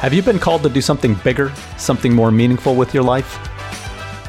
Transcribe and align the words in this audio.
Have 0.00 0.12
you 0.12 0.20
been 0.20 0.38
called 0.38 0.62
to 0.62 0.68
do 0.68 0.82
something 0.82 1.14
bigger, 1.24 1.50
something 1.78 2.14
more 2.14 2.30
meaningful 2.30 2.76
with 2.76 2.92
your 2.92 3.02
life? 3.02 3.38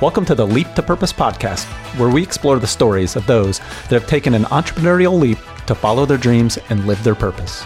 Welcome 0.01 0.23
to 0.23 0.33
the 0.33 0.47
Leap 0.47 0.73
to 0.75 0.81
Purpose 0.81 1.11
podcast, 1.11 1.65
where 1.99 2.07
we 2.07 2.23
explore 2.23 2.57
the 2.57 2.65
stories 2.65 3.17
of 3.17 3.27
those 3.27 3.59
that 3.59 3.91
have 3.91 4.07
taken 4.07 4.33
an 4.33 4.43
entrepreneurial 4.45 5.19
leap 5.19 5.37
to 5.65 5.75
follow 5.75 6.05
their 6.05 6.17
dreams 6.17 6.57
and 6.69 6.87
live 6.87 7.03
their 7.03 7.15
purpose. 7.15 7.65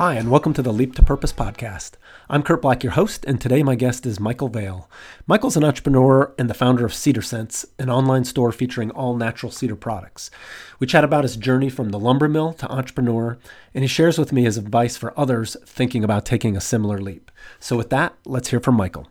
Hi, 0.00 0.14
and 0.14 0.30
welcome 0.30 0.54
to 0.54 0.62
the 0.62 0.72
Leap 0.72 0.94
to 0.94 1.02
Purpose 1.02 1.30
podcast. 1.30 1.96
I'm 2.30 2.42
Kurt 2.42 2.62
Black, 2.62 2.82
your 2.82 2.92
host, 2.92 3.22
and 3.26 3.38
today 3.38 3.62
my 3.62 3.74
guest 3.74 4.06
is 4.06 4.18
Michael 4.18 4.48
Vale. 4.48 4.88
Michael's 5.26 5.58
an 5.58 5.62
entrepreneur 5.62 6.34
and 6.38 6.48
the 6.48 6.54
founder 6.54 6.86
of 6.86 6.94
Cedar 6.94 7.20
Sense, 7.20 7.66
an 7.78 7.90
online 7.90 8.24
store 8.24 8.50
featuring 8.50 8.90
all 8.92 9.14
natural 9.14 9.52
cedar 9.52 9.76
products. 9.76 10.30
We 10.78 10.86
chat 10.86 11.04
about 11.04 11.24
his 11.24 11.36
journey 11.36 11.68
from 11.68 11.90
the 11.90 11.98
lumber 11.98 12.30
mill 12.30 12.54
to 12.54 12.70
entrepreneur, 12.70 13.38
and 13.74 13.84
he 13.84 13.88
shares 13.88 14.16
with 14.16 14.32
me 14.32 14.44
his 14.44 14.56
advice 14.56 14.96
for 14.96 15.12
others 15.20 15.54
thinking 15.66 16.02
about 16.02 16.24
taking 16.24 16.56
a 16.56 16.62
similar 16.62 16.98
leap. 16.98 17.30
So, 17.58 17.76
with 17.76 17.90
that, 17.90 18.14
let's 18.24 18.48
hear 18.48 18.60
from 18.60 18.76
Michael. 18.76 19.08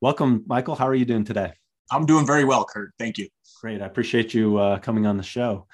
Welcome, 0.00 0.42
Michael. 0.48 0.74
How 0.74 0.88
are 0.88 0.96
you 0.96 1.04
doing 1.04 1.22
today? 1.22 1.52
I'm 1.92 2.06
doing 2.06 2.26
very 2.26 2.42
well, 2.42 2.64
Kurt. 2.64 2.90
Thank 2.98 3.18
you. 3.18 3.28
Great. 3.60 3.80
I 3.80 3.86
appreciate 3.86 4.34
you 4.34 4.56
uh, 4.58 4.80
coming 4.80 5.06
on 5.06 5.16
the 5.16 5.22
show. 5.22 5.68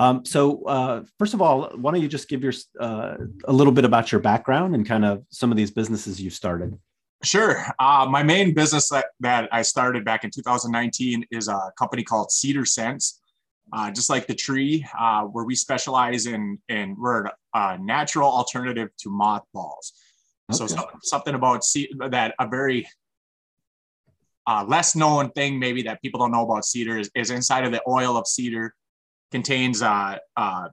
Um, 0.00 0.24
so, 0.24 0.64
uh, 0.64 1.04
first 1.18 1.34
of 1.34 1.42
all, 1.42 1.70
why 1.76 1.92
don't 1.92 2.00
you 2.00 2.08
just 2.08 2.26
give 2.26 2.42
your 2.42 2.54
uh, 2.80 3.18
a 3.44 3.52
little 3.52 3.72
bit 3.72 3.84
about 3.84 4.10
your 4.10 4.20
background 4.22 4.74
and 4.74 4.88
kind 4.88 5.04
of 5.04 5.22
some 5.28 5.50
of 5.50 5.58
these 5.58 5.70
businesses 5.70 6.18
you 6.18 6.30
started? 6.30 6.78
Sure. 7.22 7.62
Uh, 7.78 8.06
my 8.08 8.22
main 8.22 8.54
business 8.54 8.88
that, 8.88 9.08
that 9.20 9.50
I 9.52 9.60
started 9.60 10.06
back 10.06 10.24
in 10.24 10.30
2019 10.30 11.26
is 11.30 11.48
a 11.48 11.70
company 11.78 12.02
called 12.02 12.32
Cedar 12.32 12.64
Sense. 12.64 13.20
Uh, 13.74 13.90
just 13.90 14.08
like 14.08 14.26
the 14.26 14.34
tree, 14.34 14.84
uh, 14.98 15.24
where 15.24 15.44
we 15.44 15.54
specialize 15.54 16.26
in, 16.26 16.58
in 16.70 16.96
we're 16.98 17.26
a 17.54 17.78
natural 17.78 18.28
alternative 18.28 18.88
to 19.00 19.10
mothballs. 19.10 19.92
Okay. 20.50 20.56
So, 20.56 20.66
so, 20.66 20.88
something 21.02 21.34
about 21.34 21.62
that 22.08 22.34
a 22.40 22.48
very 22.48 22.88
uh, 24.46 24.64
less 24.66 24.96
known 24.96 25.30
thing 25.32 25.58
maybe 25.58 25.82
that 25.82 26.00
people 26.00 26.18
don't 26.18 26.32
know 26.32 26.44
about 26.44 26.64
cedar 26.64 26.98
is, 26.98 27.10
is 27.14 27.30
inside 27.30 27.64
of 27.64 27.70
the 27.70 27.82
oil 27.86 28.16
of 28.16 28.26
cedar 28.26 28.74
contains 29.30 29.82
uh, 29.82 30.18
uh, 30.36 30.68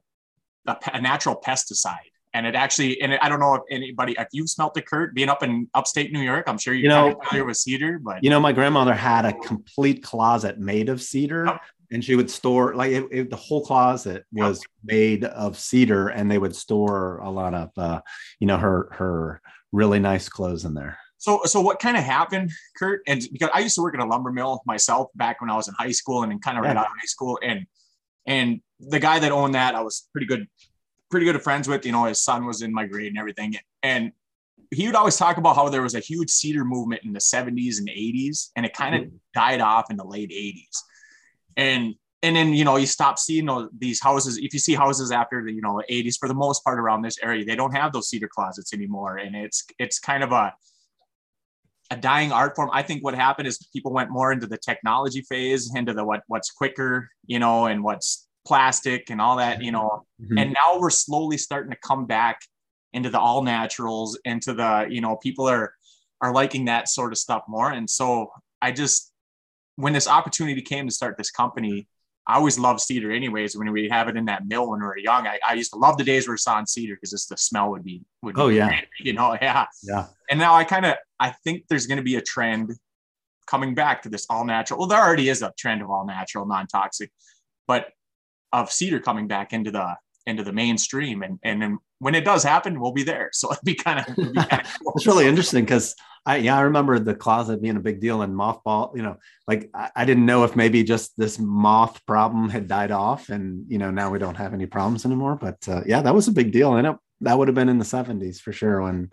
a, 0.65 0.77
a, 0.93 1.01
natural 1.01 1.35
pesticide. 1.35 2.11
And 2.33 2.45
it 2.45 2.55
actually, 2.55 3.01
and 3.01 3.15
I 3.15 3.29
don't 3.29 3.39
know 3.39 3.55
if 3.55 3.61
anybody, 3.71 4.15
if 4.17 4.27
you've 4.31 4.49
smelt 4.49 4.77
it, 4.77 4.85
Kurt, 4.85 5.15
being 5.15 5.29
up 5.29 5.43
in 5.43 5.67
upstate 5.73 6.11
New 6.11 6.21
York, 6.21 6.45
I'm 6.47 6.57
sure 6.57 6.73
you're 6.73 6.83
you 6.83 6.89
know, 6.89 7.19
familiar 7.23 7.45
with 7.45 7.57
cedar, 7.57 7.99
but 7.99 8.23
you 8.23 8.29
know, 8.29 8.39
my 8.39 8.51
grandmother 8.51 8.93
had 8.93 9.25
a 9.25 9.33
complete 9.33 10.03
closet 10.03 10.59
made 10.59 10.89
of 10.89 11.01
cedar. 11.01 11.49
Oh. 11.49 11.57
And 11.89 12.03
she 12.03 12.15
would 12.15 12.29
store 12.29 12.75
like 12.75 12.91
it, 12.91 13.07
it, 13.11 13.29
the 13.29 13.37
whole 13.37 13.63
closet 13.63 14.25
was 14.33 14.61
made 14.83 15.23
of 15.23 15.57
cedar, 15.57 16.09
and 16.09 16.29
they 16.29 16.37
would 16.37 16.53
store 16.53 17.19
a 17.19 17.29
lot 17.29 17.53
of, 17.53 17.69
uh, 17.77 18.01
you 18.41 18.47
know, 18.47 18.57
her 18.57 18.89
her 18.91 19.41
really 19.71 19.97
nice 19.97 20.27
clothes 20.27 20.65
in 20.65 20.73
there. 20.73 20.97
So, 21.17 21.41
so 21.45 21.61
what 21.61 21.79
kind 21.79 21.97
of 21.97 22.03
happened, 22.03 22.51
Kurt? 22.77 23.01
And 23.07 23.25
because 23.31 23.49
I 23.53 23.59
used 23.59 23.75
to 23.75 23.81
work 23.81 23.95
at 23.95 24.01
a 24.01 24.05
lumber 24.05 24.31
mill 24.31 24.61
myself 24.65 25.09
back 25.15 25.41
when 25.41 25.49
I 25.49 25.55
was 25.55 25.67
in 25.67 25.73
high 25.75 25.91
school, 25.91 26.23
and 26.23 26.31
then 26.31 26.39
kind 26.39 26.57
of 26.57 26.63
right 26.63 26.75
out 26.75 26.85
of 26.85 26.91
high 26.91 27.05
school, 27.05 27.39
and 27.41 27.65
and 28.27 28.61
the 28.79 28.99
guy 28.99 29.19
that 29.19 29.31
owned 29.31 29.55
that, 29.55 29.73
I 29.73 29.81
was 29.81 30.07
pretty 30.11 30.27
good, 30.27 30.47
pretty 31.09 31.25
good 31.25 31.41
friends 31.41 31.67
with. 31.67 31.85
You 31.85 31.93
know, 31.93 32.05
his 32.05 32.23
son 32.23 32.45
was 32.45 32.61
in 32.61 32.73
my 32.73 32.85
grade 32.85 33.07
and 33.07 33.17
everything. 33.17 33.55
And 33.81 34.11
he 34.71 34.85
would 34.85 34.95
always 34.95 35.15
talk 35.15 35.37
about 35.37 35.55
how 35.55 35.69
there 35.69 35.81
was 35.81 35.95
a 35.95 35.99
huge 35.99 36.29
cedar 36.29 36.65
movement 36.65 37.03
in 37.03 37.13
the 37.13 37.19
70s 37.19 37.79
and 37.79 37.87
80s, 37.87 38.49
and 38.55 38.65
it 38.65 38.73
kind 38.73 38.95
of 38.95 39.01
mm-hmm. 39.03 39.15
died 39.33 39.61
off 39.61 39.89
in 39.89 39.97
the 39.97 40.03
late 40.03 40.29
80s. 40.29 40.77
And 41.55 41.95
and 42.23 42.35
then 42.35 42.53
you 42.53 42.65
know 42.65 42.77
you 42.77 42.87
stop 42.87 43.17
seeing 43.17 43.47
these 43.77 44.01
houses. 44.01 44.37
If 44.37 44.53
you 44.53 44.59
see 44.59 44.73
houses 44.73 45.11
after 45.11 45.43
the 45.43 45.53
you 45.53 45.61
know 45.61 45.81
80s, 45.89 46.17
for 46.19 46.27
the 46.27 46.35
most 46.35 46.63
part 46.63 46.79
around 46.79 47.01
this 47.01 47.17
area, 47.23 47.45
they 47.45 47.55
don't 47.55 47.75
have 47.75 47.93
those 47.93 48.09
cedar 48.09 48.27
closets 48.27 48.73
anymore, 48.73 49.17
and 49.17 49.35
it's 49.35 49.63
it's 49.79 49.99
kind 49.99 50.23
of 50.23 50.31
a 50.31 50.53
a 51.91 51.97
dying 51.97 52.31
art 52.31 52.55
form. 52.55 52.69
I 52.73 52.81
think 52.81 53.03
what 53.03 53.15
happened 53.15 53.47
is 53.47 53.57
people 53.73 53.93
went 53.93 54.09
more 54.09 54.31
into 54.31 54.47
the 54.47 54.57
technology 54.57 55.21
phase, 55.21 55.73
into 55.75 55.93
the 55.93 56.03
what 56.03 56.21
what's 56.27 56.51
quicker, 56.51 57.09
you 57.25 57.39
know, 57.39 57.65
and 57.67 57.83
what's 57.83 58.27
plastic 58.45 59.09
and 59.09 59.21
all 59.21 59.37
that, 59.37 59.61
you 59.61 59.71
know. 59.71 60.05
Mm-hmm. 60.21 60.37
And 60.37 60.53
now 60.53 60.79
we're 60.79 60.89
slowly 60.89 61.37
starting 61.37 61.71
to 61.71 61.77
come 61.85 62.05
back 62.05 62.39
into 62.93 63.09
the 63.09 63.19
all 63.19 63.43
naturals, 63.43 64.19
into 64.25 64.53
the, 64.53 64.87
you 64.89 65.01
know, 65.01 65.17
people 65.17 65.47
are 65.47 65.73
are 66.21 66.33
liking 66.33 66.65
that 66.65 66.89
sort 66.89 67.11
of 67.11 67.17
stuff 67.17 67.43
more. 67.47 67.71
And 67.71 67.89
so 67.89 68.31
I 68.61 68.71
just 68.71 69.11
when 69.75 69.93
this 69.93 70.07
opportunity 70.07 70.61
came 70.61 70.87
to 70.87 70.93
start 70.93 71.17
this 71.17 71.31
company, 71.31 71.87
I 72.27 72.35
always 72.35 72.59
loved 72.59 72.81
cedar 72.81 73.11
anyways. 73.11 73.55
When 73.55 73.71
we 73.71 73.87
have 73.87 74.09
it 74.09 74.17
in 74.17 74.25
that 74.25 74.45
mill 74.45 74.69
when 74.69 74.81
we 74.81 74.85
were 74.85 74.97
young, 74.97 75.25
I, 75.25 75.39
I 75.47 75.53
used 75.53 75.71
to 75.71 75.79
love 75.79 75.97
the 75.97 76.03
days 76.03 76.27
we 76.27 76.33
are 76.33 76.53
on 76.53 76.67
cedar 76.67 76.95
because 76.95 77.11
just 77.11 77.29
the 77.29 77.37
smell 77.37 77.69
would 77.71 77.85
be, 77.85 78.01
would 78.21 78.37
oh, 78.37 78.49
yeah. 78.49 78.67
Great, 78.67 78.87
you 78.99 79.13
know, 79.13 79.37
yeah. 79.41 79.65
Yeah. 79.81 80.07
And 80.29 80.37
now 80.37 80.53
I 80.53 80.65
kind 80.65 80.85
of, 80.85 80.95
I 81.19 81.29
think 81.29 81.63
there's 81.69 81.87
going 81.87 81.97
to 81.97 82.03
be 82.03 82.17
a 82.17 82.21
trend 82.21 82.73
coming 83.45 83.73
back 83.73 84.01
to 84.01 84.09
this 84.09 84.25
all 84.29 84.43
natural. 84.43 84.77
Well, 84.77 84.89
there 84.89 85.01
already 85.01 85.29
is 85.29 85.41
a 85.41 85.53
trend 85.57 85.81
of 85.81 85.89
all 85.89 86.05
natural, 86.05 86.45
non-toxic, 86.45 87.11
but 87.65 87.87
of 88.51 88.71
cedar 88.73 88.99
coming 88.99 89.27
back 89.27 89.53
into 89.53 89.71
the, 89.71 89.95
into 90.27 90.43
the 90.43 90.53
mainstream. 90.53 91.23
And, 91.23 91.39
and 91.43 91.61
then 91.61 91.79
when 91.99 92.13
it 92.13 92.25
does 92.25 92.43
happen, 92.43 92.79
we'll 92.79 92.91
be 92.91 93.03
there. 93.03 93.31
So 93.37 93.51
it'd 93.51 93.63
be 93.63 93.75
kind 93.75 93.99
of, 93.99 94.05
cool. 94.15 94.93
it's 94.95 95.07
really 95.07 95.27
interesting 95.27 95.63
because 95.63 95.95
I 96.25 96.37
yeah, 96.37 96.57
I 96.57 96.61
remember 96.61 96.99
the 96.99 97.15
closet 97.15 97.61
being 97.61 97.77
a 97.77 97.79
big 97.81 98.01
deal 98.01 98.21
and 98.21 98.33
mothball, 98.35 98.95
you 98.95 99.01
know, 99.01 99.17
like 99.47 99.69
I, 99.73 99.89
I, 99.95 100.05
didn't 100.05 100.25
know 100.25 100.43
if 100.43 100.57
maybe 100.57 100.83
just 100.83 101.13
this 101.17 101.39
moth 101.39 102.05
problem 102.05 102.49
had 102.49 102.67
died 102.67 102.91
off 102.91 103.29
and 103.29 103.63
you 103.69 103.77
know, 103.77 103.91
now 103.91 104.09
we 104.09 104.19
don't 104.19 104.35
have 104.35 104.53
any 104.53 104.65
problems 104.65 105.05
anymore. 105.05 105.37
But 105.39 105.57
uh, 105.69 105.83
yeah, 105.85 106.01
that 106.01 106.13
was 106.13 106.27
a 106.27 106.33
big 106.33 106.51
deal. 106.51 106.75
And 106.75 106.87
it, 106.87 106.95
that 107.21 107.37
would 107.37 107.47
have 107.47 107.55
been 107.55 107.69
in 107.69 107.77
the 107.77 107.85
70s 107.85 108.41
for 108.41 108.51
sure 108.51 108.81
when 108.81 109.09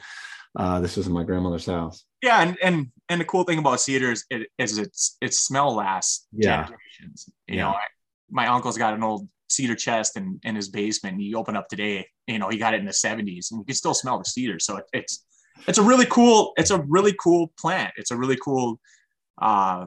uh, 0.59 0.81
this 0.81 0.97
was 0.97 1.07
in 1.07 1.13
my 1.13 1.23
grandmother's 1.23 1.67
house. 1.67 2.05
Yeah, 2.23 2.41
and 2.43 2.57
and 2.63 2.87
and 3.09 3.21
the 3.21 3.25
cool 3.25 3.45
thing 3.45 3.59
about 3.59 3.81
cedar 3.81 4.13
is, 4.13 4.25
it, 4.31 4.49
is 4.59 4.79
it's 4.79 5.17
its 5.21 5.41
smell 5.41 5.75
lasts 5.75 6.27
yeah. 6.33 6.65
generations. 6.65 7.29
You 7.47 7.57
yeah. 7.57 7.63
know, 7.63 7.71
I, 7.71 7.83
my 8.31 8.47
uncle's 8.47 8.79
got 8.79 8.95
an 8.95 9.03
old 9.03 9.29
cedar 9.49 9.75
chest 9.75 10.17
in, 10.17 10.41
in 10.43 10.55
his 10.55 10.69
basement. 10.69 11.21
He 11.21 11.35
opened 11.35 11.57
up 11.57 11.69
today, 11.69 12.07
you 12.27 12.39
know, 12.39 12.49
he 12.49 12.59
got 12.59 12.75
it 12.75 12.81
in 12.81 12.87
the 12.87 12.93
70s 12.93 13.51
and 13.51 13.61
you 13.61 13.65
can 13.65 13.75
still 13.75 13.95
smell 13.95 14.19
the 14.19 14.25
cedar. 14.25 14.59
So 14.59 14.79
it, 14.79 14.85
it's 14.93 15.25
it's 15.67 15.79
a 15.79 15.83
really 15.83 16.07
cool 16.07 16.53
it's 16.57 16.71
a 16.71 16.81
really 16.83 17.15
cool 17.19 17.53
plant 17.59 17.93
it's 17.97 18.11
a 18.11 18.17
really 18.17 18.37
cool 18.37 18.81
uh 19.41 19.87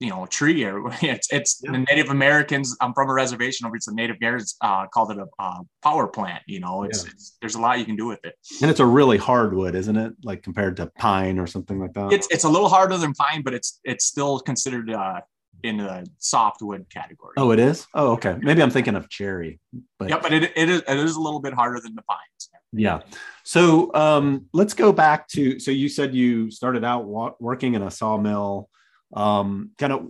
you 0.00 0.10
know 0.10 0.26
tree 0.26 0.64
or 0.64 0.82
it's 1.02 1.32
it's 1.32 1.60
yeah. 1.62 1.72
the 1.72 1.78
native 1.78 2.10
americans 2.10 2.76
i'm 2.80 2.92
from 2.94 3.08
a 3.08 3.12
reservation 3.12 3.66
over 3.66 3.76
it's 3.76 3.86
the 3.86 3.94
native 3.94 4.18
guards 4.20 4.56
uh 4.60 4.86
called 4.88 5.10
it 5.10 5.18
a 5.18 5.26
uh, 5.38 5.60
power 5.82 6.06
plant 6.06 6.42
you 6.46 6.60
know 6.60 6.82
it's, 6.82 7.04
yeah. 7.04 7.10
it's, 7.12 7.36
there's 7.40 7.54
a 7.54 7.60
lot 7.60 7.78
you 7.78 7.84
can 7.84 7.96
do 7.96 8.06
with 8.06 8.24
it 8.24 8.34
and 8.60 8.70
it's 8.70 8.80
a 8.80 8.86
really 8.86 9.18
hardwood 9.18 9.74
isn't 9.74 9.96
it 9.96 10.12
like 10.22 10.42
compared 10.42 10.76
to 10.76 10.86
pine 10.98 11.38
or 11.38 11.46
something 11.46 11.78
like 11.78 11.92
that 11.92 12.12
it's 12.12 12.28
it's 12.30 12.44
a 12.44 12.48
little 12.48 12.68
harder 12.68 12.96
than 12.96 13.12
pine 13.14 13.42
but 13.42 13.54
it's 13.54 13.80
it's 13.84 14.04
still 14.04 14.40
considered 14.40 14.90
uh 14.90 15.20
in 15.62 15.78
the 15.78 16.06
softwood 16.18 16.86
category. 16.90 17.34
Oh, 17.36 17.50
it 17.50 17.58
is. 17.58 17.86
Oh, 17.94 18.12
okay. 18.12 18.36
Maybe 18.40 18.62
I'm 18.62 18.70
thinking 18.70 18.96
of 18.96 19.08
cherry. 19.08 19.60
But 19.98 20.10
yeah, 20.10 20.18
but 20.20 20.32
it, 20.32 20.52
it 20.56 20.68
is 20.68 20.82
it 20.86 20.98
is 20.98 21.16
a 21.16 21.20
little 21.20 21.40
bit 21.40 21.54
harder 21.54 21.80
than 21.80 21.94
the 21.94 22.02
pines. 22.02 22.50
Yeah. 22.76 23.00
So 23.44 23.94
um, 23.94 24.46
let's 24.52 24.74
go 24.74 24.92
back 24.92 25.28
to. 25.28 25.58
So 25.60 25.70
you 25.70 25.88
said 25.88 26.14
you 26.14 26.50
started 26.50 26.84
out 26.84 27.04
wa- 27.04 27.34
working 27.38 27.74
in 27.74 27.82
a 27.82 27.90
sawmill. 27.90 28.68
Um, 29.14 29.70
kind 29.78 29.92
of, 29.92 30.08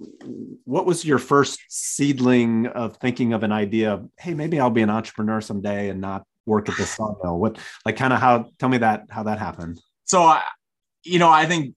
what 0.65 0.87
was 0.87 1.05
your 1.05 1.19
first 1.19 1.61
seedling 1.69 2.69
of 2.69 2.97
thinking 2.97 3.35
of 3.35 3.43
an 3.43 3.53
idea? 3.53 3.95
Of, 3.95 4.09
hey, 4.19 4.33
maybe 4.33 4.59
I'll 4.59 4.71
be 4.71 4.83
an 4.83 4.91
entrepreneur 4.91 5.43
someday 5.43 5.91
and 5.91 6.01
not 6.01 6.25
work 6.47 6.71
at 6.71 6.77
the 6.79 6.87
sawmill. 6.87 7.39
What, 7.39 7.59
like, 7.85 7.97
kind 7.97 8.13
of 8.13 8.21
how? 8.21 8.51
Tell 8.59 8.69
me 8.69 8.79
that 8.79 9.05
how 9.11 9.25
that 9.25 9.39
happened. 9.39 9.81
So, 10.05 10.23
I, 10.23 10.43
you 11.03 11.19
know, 11.19 11.31
I 11.31 11.45
think 11.45 11.75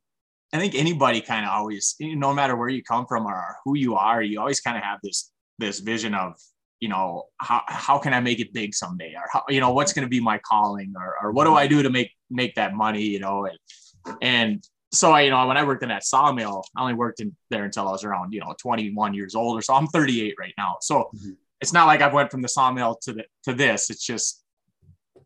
I 0.53 0.59
think 0.59 0.75
anybody 0.75 1.21
kind 1.21 1.45
of 1.45 1.51
always, 1.51 1.95
no 1.99 2.33
matter 2.33 2.55
where 2.55 2.69
you 2.69 2.81
come 2.81 3.05
from 3.05 3.25
or 3.25 3.57
who 3.65 3.75
you 3.75 3.95
are, 3.95 4.21
you 4.21 4.39
always 4.39 4.61
kind 4.61 4.77
of 4.77 4.83
have 4.83 4.99
this 5.03 5.31
this 5.59 5.79
vision 5.79 6.13
of, 6.13 6.35
you 6.79 6.87
know, 6.87 7.25
how 7.37 7.63
how 7.67 7.97
can 7.97 8.13
I 8.13 8.21
make 8.21 8.39
it 8.39 8.53
big 8.53 8.73
someday, 8.73 9.13
or 9.15 9.23
how, 9.31 9.43
you 9.49 9.59
know, 9.59 9.71
what's 9.71 9.91
going 9.93 10.05
to 10.05 10.09
be 10.09 10.21
my 10.21 10.39
calling, 10.39 10.93
or 10.95 11.15
or 11.21 11.31
what 11.31 11.45
do 11.45 11.55
I 11.55 11.67
do 11.67 11.83
to 11.83 11.89
make 11.89 12.11
make 12.29 12.55
that 12.55 12.73
money, 12.73 13.03
you 13.03 13.19
know, 13.19 13.45
and 13.45 14.17
and 14.21 14.67
so 14.93 15.11
I, 15.11 15.23
you 15.23 15.31
know, 15.31 15.45
when 15.47 15.57
I 15.57 15.63
worked 15.63 15.83
in 15.83 15.89
that 15.89 16.05
sawmill, 16.05 16.63
I 16.75 16.81
only 16.81 16.93
worked 16.93 17.19
in 17.19 17.35
there 17.49 17.65
until 17.65 17.89
I 17.89 17.91
was 17.91 18.05
around, 18.05 18.33
you 18.33 18.39
know, 18.39 18.55
21 18.57 19.13
years 19.13 19.35
old 19.35 19.57
or 19.57 19.61
so. 19.61 19.73
I'm 19.73 19.87
38 19.87 20.35
right 20.39 20.53
now, 20.57 20.77
so 20.79 21.09
mm-hmm. 21.13 21.31
it's 21.59 21.73
not 21.73 21.87
like 21.87 22.01
I 22.01 22.07
went 22.07 22.31
from 22.31 22.41
the 22.41 22.47
sawmill 22.47 22.97
to 23.01 23.13
the 23.13 23.25
to 23.43 23.53
this. 23.53 23.89
It's 23.89 24.05
just, 24.05 24.43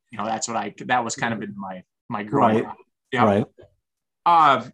you 0.09 0.17
know, 0.17 0.25
that's 0.25 0.47
what 0.47 0.57
I 0.57 0.73
that 0.85 1.03
was 1.03 1.15
kind 1.15 1.33
of 1.33 1.43
in 1.43 1.53
my 1.55 1.83
my 2.09 2.23
growing. 2.23 2.63
Right. 2.63 2.75
Yeah. 3.11 3.25
Right. 3.25 3.45
Uh, 4.25 4.65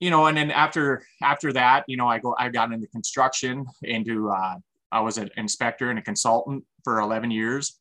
you 0.00 0.10
know, 0.10 0.26
and 0.26 0.36
then 0.36 0.50
after 0.50 1.02
after 1.22 1.52
that, 1.52 1.84
you 1.88 1.96
know, 1.96 2.08
I 2.08 2.18
go 2.18 2.34
I 2.38 2.48
got 2.48 2.72
into 2.72 2.86
construction, 2.88 3.66
into 3.82 4.30
uh, 4.30 4.56
I 4.92 5.00
was 5.00 5.18
an 5.18 5.30
inspector 5.36 5.90
and 5.90 5.98
a 5.98 6.02
consultant 6.02 6.64
for 6.84 7.00
11 7.00 7.30
years, 7.30 7.78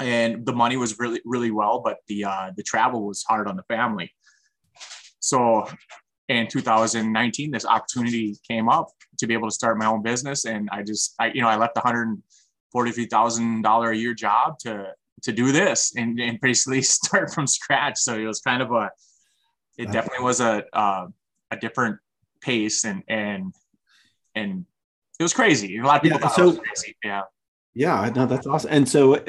and 0.00 0.46
the 0.46 0.52
money 0.52 0.76
was 0.76 0.98
really 0.98 1.20
really 1.24 1.50
well, 1.50 1.80
but 1.84 1.98
the 2.08 2.24
uh, 2.24 2.50
the 2.56 2.62
travel 2.62 3.06
was 3.06 3.24
hard 3.24 3.48
on 3.48 3.56
the 3.56 3.64
family. 3.64 4.12
So, 5.20 5.68
in 6.28 6.48
2019, 6.48 7.50
this 7.52 7.64
opportunity 7.64 8.36
came 8.48 8.68
up 8.68 8.88
to 9.18 9.26
be 9.26 9.34
able 9.34 9.48
to 9.48 9.54
start 9.54 9.78
my 9.78 9.86
own 9.86 10.02
business, 10.02 10.44
and 10.44 10.68
I 10.72 10.82
just 10.82 11.14
I 11.18 11.28
you 11.28 11.42
know 11.42 11.48
I 11.48 11.56
left 11.56 11.76
a 11.76 11.80
hundred 11.80 12.22
forty 12.70 12.92
three 12.92 13.06
thousand 13.06 13.62
dollar 13.62 13.90
a 13.90 13.96
year 13.96 14.14
job 14.14 14.58
to 14.60 14.94
to 15.22 15.32
do 15.32 15.52
this 15.52 15.94
and, 15.96 16.18
and 16.20 16.40
basically 16.40 16.82
start 16.82 17.32
from 17.32 17.46
scratch. 17.46 17.98
So 17.98 18.16
it 18.16 18.26
was 18.26 18.40
kind 18.40 18.62
of 18.62 18.72
a, 18.72 18.90
it 19.78 19.90
definitely 19.90 20.24
was 20.24 20.40
a, 20.40 20.64
uh, 20.72 21.06
a 21.52 21.56
different 21.56 21.98
pace 22.40 22.84
and, 22.84 23.02
and, 23.08 23.54
and 24.34 24.64
it 25.18 25.22
was 25.22 25.34
crazy. 25.34 25.78
A 25.78 25.84
lot 25.84 25.96
of 25.96 26.02
people 26.02 26.20
yeah, 26.20 26.28
so, 26.28 26.56
crazy. 26.56 26.96
Yeah. 27.04 27.22
Yeah, 27.74 28.10
no, 28.14 28.26
that's 28.26 28.46
awesome. 28.46 28.70
And 28.70 28.88
so 28.88 29.22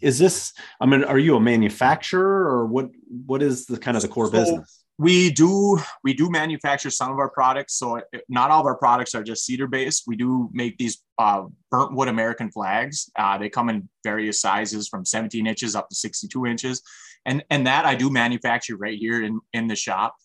is 0.00 0.18
this, 0.18 0.54
I 0.80 0.86
mean, 0.86 1.04
are 1.04 1.18
you 1.18 1.36
a 1.36 1.40
manufacturer 1.40 2.46
or 2.46 2.66
what, 2.66 2.90
what 3.26 3.42
is 3.42 3.66
the 3.66 3.78
kind 3.78 3.96
of 3.96 4.02
the 4.02 4.08
core 4.08 4.26
so, 4.26 4.32
business? 4.32 4.80
we 5.00 5.30
do 5.30 5.78
we 6.04 6.12
do 6.12 6.28
manufacture 6.28 6.90
some 6.90 7.10
of 7.10 7.18
our 7.18 7.30
products 7.30 7.74
so 7.74 8.02
not 8.28 8.50
all 8.50 8.60
of 8.60 8.66
our 8.66 8.76
products 8.76 9.14
are 9.14 9.22
just 9.22 9.46
cedar 9.46 9.66
based 9.66 10.04
we 10.06 10.14
do 10.14 10.50
make 10.52 10.76
these 10.76 11.02
uh, 11.18 11.44
burnt 11.70 11.94
wood 11.94 12.08
american 12.08 12.50
flags 12.50 13.10
uh, 13.18 13.38
they 13.38 13.48
come 13.48 13.70
in 13.70 13.88
various 14.04 14.42
sizes 14.42 14.88
from 14.88 15.04
17 15.06 15.46
inches 15.46 15.74
up 15.74 15.88
to 15.88 15.94
62 15.94 16.44
inches 16.44 16.82
and 17.24 17.42
and 17.48 17.66
that 17.66 17.86
i 17.86 17.94
do 17.94 18.10
manufacture 18.10 18.76
right 18.76 18.98
here 18.98 19.22
in 19.22 19.40
in 19.54 19.68
the 19.68 19.76
shop 19.76 20.16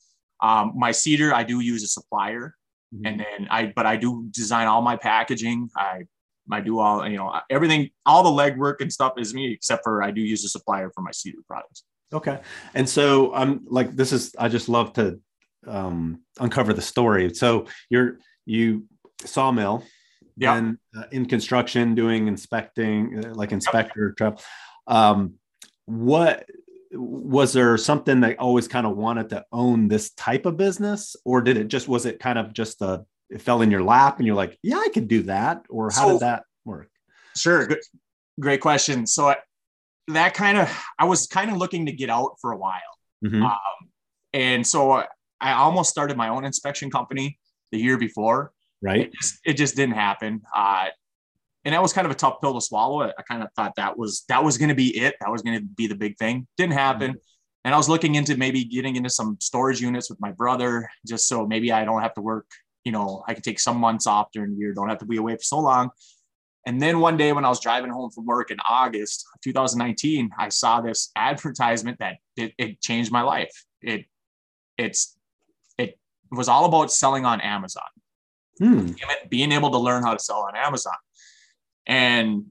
um, 0.45 0.73
my 0.75 0.91
cedar 0.91 1.33
i 1.33 1.43
do 1.43 1.59
use 1.59 1.83
a 1.83 1.87
supplier 1.87 2.55
mm-hmm. 2.93 3.05
and 3.05 3.19
then 3.19 3.47
i 3.49 3.71
but 3.75 3.85
i 3.85 3.95
do 3.95 4.09
design 4.31 4.67
all 4.67 4.81
my 4.81 4.95
packaging 4.95 5.69
i 5.75 6.03
I 6.51 6.61
do 6.61 6.77
all 6.77 7.07
you 7.07 7.17
know 7.17 7.33
everything 7.49 7.89
all 8.05 8.21
the 8.21 8.29
legwork 8.29 8.75
and 8.79 8.93
stuff 8.93 9.13
is 9.17 9.33
me 9.33 9.51
except 9.51 9.83
for 9.83 10.03
I 10.03 10.11
do 10.11 10.21
use 10.21 10.45
a 10.45 10.47
supplier 10.47 10.91
for 10.93 11.01
my 11.01 11.09
cedar 11.09 11.39
products. 11.47 11.83
Okay. 12.13 12.39
And 12.73 12.87
so 12.87 13.33
I'm 13.33 13.65
like, 13.65 13.95
this 13.95 14.11
is, 14.11 14.35
I 14.37 14.47
just 14.47 14.69
love 14.69 14.93
to 14.93 15.19
um, 15.67 16.21
uncover 16.39 16.73
the 16.73 16.81
story. 16.81 17.33
So 17.33 17.65
you're, 17.89 18.19
you 18.45 18.85
sawmill 19.25 19.83
yeah. 20.37 20.55
and 20.55 20.77
uh, 20.95 21.03
in 21.11 21.25
construction 21.25 21.95
doing 21.95 22.27
inspecting, 22.27 23.25
uh, 23.25 23.33
like 23.33 23.51
inspector 23.51 24.15
yep. 24.19 24.39
Um, 24.87 25.35
what 25.85 26.47
was 26.95 27.53
there 27.53 27.77
something 27.77 28.21
that 28.21 28.39
always 28.39 28.67
kind 28.67 28.87
of 28.87 28.97
wanted 28.97 29.29
to 29.29 29.45
own 29.51 29.87
this 29.87 30.11
type 30.11 30.45
of 30.45 30.57
business 30.57 31.15
or 31.25 31.41
did 31.41 31.57
it 31.57 31.67
just, 31.67 31.87
was 31.87 32.05
it 32.05 32.19
kind 32.19 32.39
of 32.39 32.53
just 32.53 32.81
a, 32.81 33.05
it 33.29 33.41
fell 33.41 33.61
in 33.61 33.71
your 33.71 33.83
lap 33.83 34.17
and 34.17 34.27
you're 34.27 34.35
like, 34.35 34.57
yeah, 34.61 34.77
I 34.77 34.89
could 34.89 35.07
do 35.07 35.23
that. 35.23 35.65
Or 35.69 35.89
how 35.89 36.07
so, 36.07 36.11
did 36.13 36.19
that 36.21 36.43
work? 36.63 36.89
Sure. 37.35 37.67
Good, 37.67 37.79
great 38.39 38.61
question. 38.61 39.07
So 39.07 39.29
I, 39.29 39.37
that 40.09 40.33
kind 40.33 40.57
of 40.57 40.69
I 40.99 41.05
was 41.05 41.27
kind 41.27 41.49
of 41.49 41.57
looking 41.57 41.87
to 41.87 41.91
get 41.91 42.09
out 42.09 42.35
for 42.39 42.51
a 42.51 42.57
while. 42.57 42.79
Mm-hmm. 43.23 43.43
Um, 43.43 43.89
and 44.33 44.67
so 44.67 45.03
I 45.41 45.53
almost 45.53 45.89
started 45.89 46.17
my 46.17 46.29
own 46.29 46.45
inspection 46.45 46.91
company 46.91 47.39
the 47.71 47.79
year 47.79 47.97
before. 47.97 48.51
Right. 48.81 49.01
It 49.01 49.13
just, 49.13 49.39
it 49.45 49.53
just 49.53 49.75
didn't 49.75 49.95
happen. 49.95 50.41
Uh, 50.55 50.87
and 51.65 51.73
that 51.73 51.81
was 51.81 51.91
kind 51.91 52.05
of 52.05 52.11
a 52.11 52.15
tough 52.15 52.39
pill 52.41 52.53
to 52.53 52.61
swallow. 52.61 53.01
I, 53.01 53.09
I 53.17 53.23
kind 53.27 53.43
of 53.43 53.49
thought 53.55 53.73
that 53.75 53.97
was 53.97 54.23
that 54.29 54.43
was 54.43 54.57
going 54.57 54.69
to 54.69 54.75
be 54.75 54.97
it. 54.97 55.15
That 55.19 55.31
was 55.31 55.41
going 55.41 55.59
to 55.59 55.65
be 55.65 55.87
the 55.87 55.95
big 55.95 56.17
thing. 56.17 56.47
Didn't 56.57 56.73
happen. 56.73 57.11
Mm-hmm. 57.11 57.19
And 57.65 57.73
I 57.73 57.77
was 57.77 57.89
looking 57.89 58.13
into 58.13 58.37
maybe 58.37 58.63
getting 58.63 58.95
into 58.95 59.09
some 59.09 59.37
storage 59.41 59.81
units 59.81 60.07
with 60.07 60.21
my 60.21 60.31
brother, 60.31 60.87
just 61.05 61.27
so 61.27 61.47
maybe 61.47 61.71
I 61.71 61.83
don't 61.83 62.03
have 62.03 62.13
to 62.13 62.21
work. 62.21 62.45
You 62.83 62.91
know, 62.91 63.23
I 63.27 63.33
can 63.33 63.41
take 63.41 63.59
some 63.59 63.77
months 63.77 64.05
off 64.05 64.27
during 64.31 64.51
the 64.51 64.57
year. 64.57 64.71
Don't 64.73 64.89
have 64.89 64.99
to 64.99 65.05
be 65.05 65.17
away 65.17 65.35
for 65.35 65.41
so 65.41 65.59
long. 65.59 65.89
And 66.67 66.79
then 66.79 66.99
one 66.99 67.17
day 67.17 67.31
when 67.31 67.43
I 67.43 67.49
was 67.49 67.59
driving 67.59 67.89
home 67.89 68.11
from 68.11 68.25
work 68.25 68.51
in 68.51 68.57
August 68.67 69.25
2019, 69.43 70.29
I 70.37 70.49
saw 70.49 70.81
this 70.81 71.11
advertisement 71.15 71.97
that 71.99 72.17
it, 72.37 72.53
it 72.59 72.81
changed 72.81 73.11
my 73.11 73.21
life. 73.21 73.51
It 73.81 74.05
it's 74.77 75.17
it 75.79 75.97
was 76.31 76.47
all 76.47 76.65
about 76.65 76.91
selling 76.91 77.25
on 77.25 77.41
Amazon. 77.41 77.83
Hmm. 78.59 78.91
Being 79.29 79.51
able 79.51 79.71
to 79.71 79.77
learn 79.77 80.03
how 80.03 80.13
to 80.13 80.19
sell 80.19 80.41
on 80.41 80.55
Amazon. 80.55 80.95
And 81.87 82.45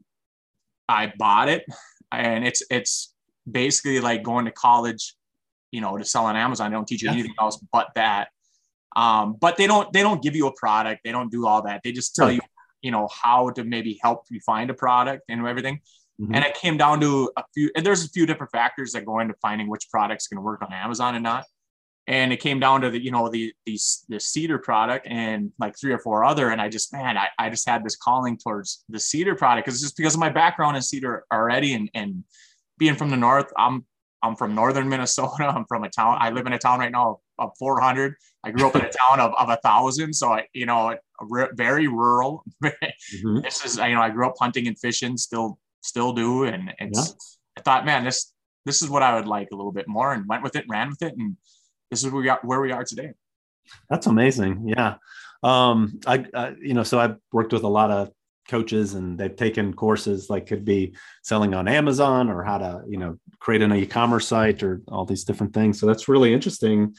I 0.88 1.12
bought 1.16 1.48
it 1.48 1.64
and 2.12 2.46
it's 2.46 2.62
it's 2.70 3.14
basically 3.50 4.00
like 4.00 4.22
going 4.22 4.44
to 4.44 4.50
college, 4.50 5.14
you 5.70 5.80
know, 5.80 5.96
to 5.96 6.04
sell 6.04 6.26
on 6.26 6.36
Amazon. 6.36 6.70
They 6.70 6.76
don't 6.76 6.86
teach 6.86 7.02
you 7.02 7.08
yeah. 7.08 7.14
anything 7.14 7.34
else 7.40 7.62
but 7.72 7.88
that. 7.94 8.28
Um, 8.96 9.36
but 9.40 9.56
they 9.56 9.66
don't 9.66 9.92
they 9.92 10.02
don't 10.02 10.22
give 10.22 10.36
you 10.36 10.46
a 10.46 10.52
product. 10.52 11.00
They 11.04 11.12
don't 11.12 11.30
do 11.30 11.46
all 11.46 11.62
that. 11.62 11.80
They 11.82 11.92
just 11.92 12.14
tell 12.14 12.30
you 12.30 12.40
you 12.84 12.90
know 12.90 13.08
how 13.10 13.50
to 13.50 13.64
maybe 13.64 13.98
help 14.02 14.26
you 14.30 14.38
find 14.40 14.70
a 14.70 14.74
product 14.74 15.24
and 15.28 15.44
everything 15.46 15.80
mm-hmm. 16.20 16.34
and 16.34 16.44
it 16.44 16.54
came 16.54 16.76
down 16.76 17.00
to 17.00 17.32
a 17.36 17.42
few 17.54 17.70
and 17.74 17.84
there's 17.84 18.04
a 18.04 18.08
few 18.10 18.26
different 18.26 18.52
factors 18.52 18.92
that 18.92 19.06
go 19.06 19.18
into 19.20 19.34
finding 19.40 19.68
which 19.68 19.88
product's 19.90 20.28
going 20.28 20.36
to 20.36 20.42
work 20.42 20.60
on 20.62 20.72
amazon 20.72 21.14
and 21.14 21.24
not 21.24 21.44
and 22.06 22.32
it 22.32 22.38
came 22.38 22.60
down 22.60 22.80
to 22.82 22.90
the 22.90 23.02
you 23.02 23.10
know 23.10 23.28
the 23.30 23.52
these 23.66 24.04
the 24.08 24.20
cedar 24.20 24.58
product 24.58 25.06
and 25.08 25.52
like 25.58 25.74
three 25.78 25.92
or 25.92 25.98
four 25.98 26.24
other 26.24 26.50
and 26.50 26.60
i 26.60 26.68
just 26.68 26.92
man 26.92 27.16
i, 27.16 27.28
I 27.38 27.50
just 27.50 27.68
had 27.68 27.84
this 27.84 27.96
calling 27.96 28.36
towards 28.36 28.84
the 28.88 29.00
cedar 29.00 29.34
product 29.34 29.66
because 29.66 29.80
just 29.80 29.96
because 29.96 30.14
of 30.14 30.20
my 30.20 30.28
background 30.28 30.76
in 30.76 30.82
cedar 30.82 31.24
already 31.32 31.74
and 31.74 31.90
and 31.94 32.24
being 32.78 32.94
from 32.94 33.10
the 33.10 33.16
north 33.16 33.50
i'm 33.56 33.86
i'm 34.22 34.36
from 34.36 34.54
northern 34.54 34.88
minnesota 34.88 35.44
i'm 35.54 35.64
from 35.66 35.84
a 35.84 35.88
town 35.88 36.18
i 36.20 36.30
live 36.30 36.46
in 36.46 36.52
a 36.52 36.58
town 36.58 36.78
right 36.78 36.92
now 36.92 37.20
of 37.38 37.52
400 37.58 38.14
i 38.44 38.50
grew 38.50 38.66
up 38.66 38.76
in 38.76 38.82
a 38.82 38.90
town 38.90 39.20
of, 39.20 39.32
of 39.38 39.48
a 39.48 39.56
thousand 39.56 40.12
so 40.12 40.32
i 40.32 40.46
you 40.52 40.66
know 40.66 40.94
very 41.54 41.88
rural. 41.88 42.44
mm-hmm. 42.62 43.40
This 43.40 43.64
is, 43.64 43.76
you 43.76 43.94
know, 43.94 44.00
I 44.00 44.10
grew 44.10 44.26
up 44.26 44.34
hunting 44.38 44.66
and 44.66 44.78
fishing, 44.78 45.16
still, 45.16 45.58
still 45.82 46.12
do. 46.12 46.44
And 46.44 46.72
it's, 46.78 47.08
yeah. 47.08 47.58
I 47.58 47.60
thought, 47.62 47.86
man, 47.86 48.04
this, 48.04 48.32
this 48.64 48.82
is 48.82 48.88
what 48.88 49.02
I 49.02 49.14
would 49.14 49.26
like 49.26 49.48
a 49.52 49.56
little 49.56 49.72
bit 49.72 49.88
more 49.88 50.12
and 50.12 50.26
went 50.28 50.42
with 50.42 50.56
it, 50.56 50.64
ran 50.68 50.90
with 50.90 51.02
it. 51.02 51.14
And 51.16 51.36
this 51.90 52.02
is 52.02 52.10
where 52.10 52.20
we 52.20 52.24
got, 52.24 52.44
where 52.44 52.60
we 52.60 52.72
are 52.72 52.84
today. 52.84 53.12
That's 53.88 54.06
amazing. 54.06 54.68
Yeah. 54.68 54.96
Um, 55.42 56.00
I, 56.06 56.26
I, 56.34 56.54
you 56.60 56.74
know, 56.74 56.82
so 56.82 56.98
I've 56.98 57.16
worked 57.32 57.52
with 57.52 57.64
a 57.64 57.68
lot 57.68 57.90
of 57.90 58.10
coaches 58.48 58.94
and 58.94 59.18
they've 59.18 59.34
taken 59.34 59.72
courses 59.72 60.28
like 60.28 60.46
could 60.46 60.64
be 60.64 60.94
selling 61.22 61.54
on 61.54 61.68
Amazon 61.68 62.28
or 62.30 62.42
how 62.42 62.58
to, 62.58 62.82
you 62.88 62.98
know, 62.98 63.18
create 63.40 63.62
an 63.62 63.74
e-commerce 63.74 64.28
site 64.28 64.62
or 64.62 64.82
all 64.88 65.04
these 65.04 65.24
different 65.24 65.54
things. 65.54 65.80
So 65.80 65.86
that's 65.86 66.08
really 66.08 66.32
interesting. 66.32 66.94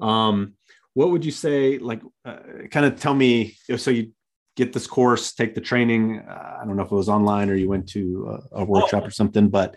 Um, 0.00 0.54
what 0.94 1.10
would 1.10 1.24
you 1.24 1.30
say 1.30 1.78
like 1.78 2.02
uh, 2.24 2.36
kind 2.70 2.86
of 2.86 2.98
tell 2.98 3.14
me 3.14 3.56
so 3.76 3.90
you 3.90 4.12
get 4.56 4.72
this 4.72 4.86
course 4.86 5.32
take 5.32 5.54
the 5.54 5.60
training 5.60 6.20
uh, 6.20 6.58
i 6.60 6.64
don't 6.64 6.76
know 6.76 6.82
if 6.82 6.92
it 6.92 6.94
was 6.94 7.08
online 7.08 7.48
or 7.48 7.54
you 7.54 7.68
went 7.68 7.88
to 7.88 8.40
a, 8.52 8.62
a 8.62 8.64
workshop 8.64 9.06
or 9.06 9.10
something 9.10 9.48
but 9.48 9.76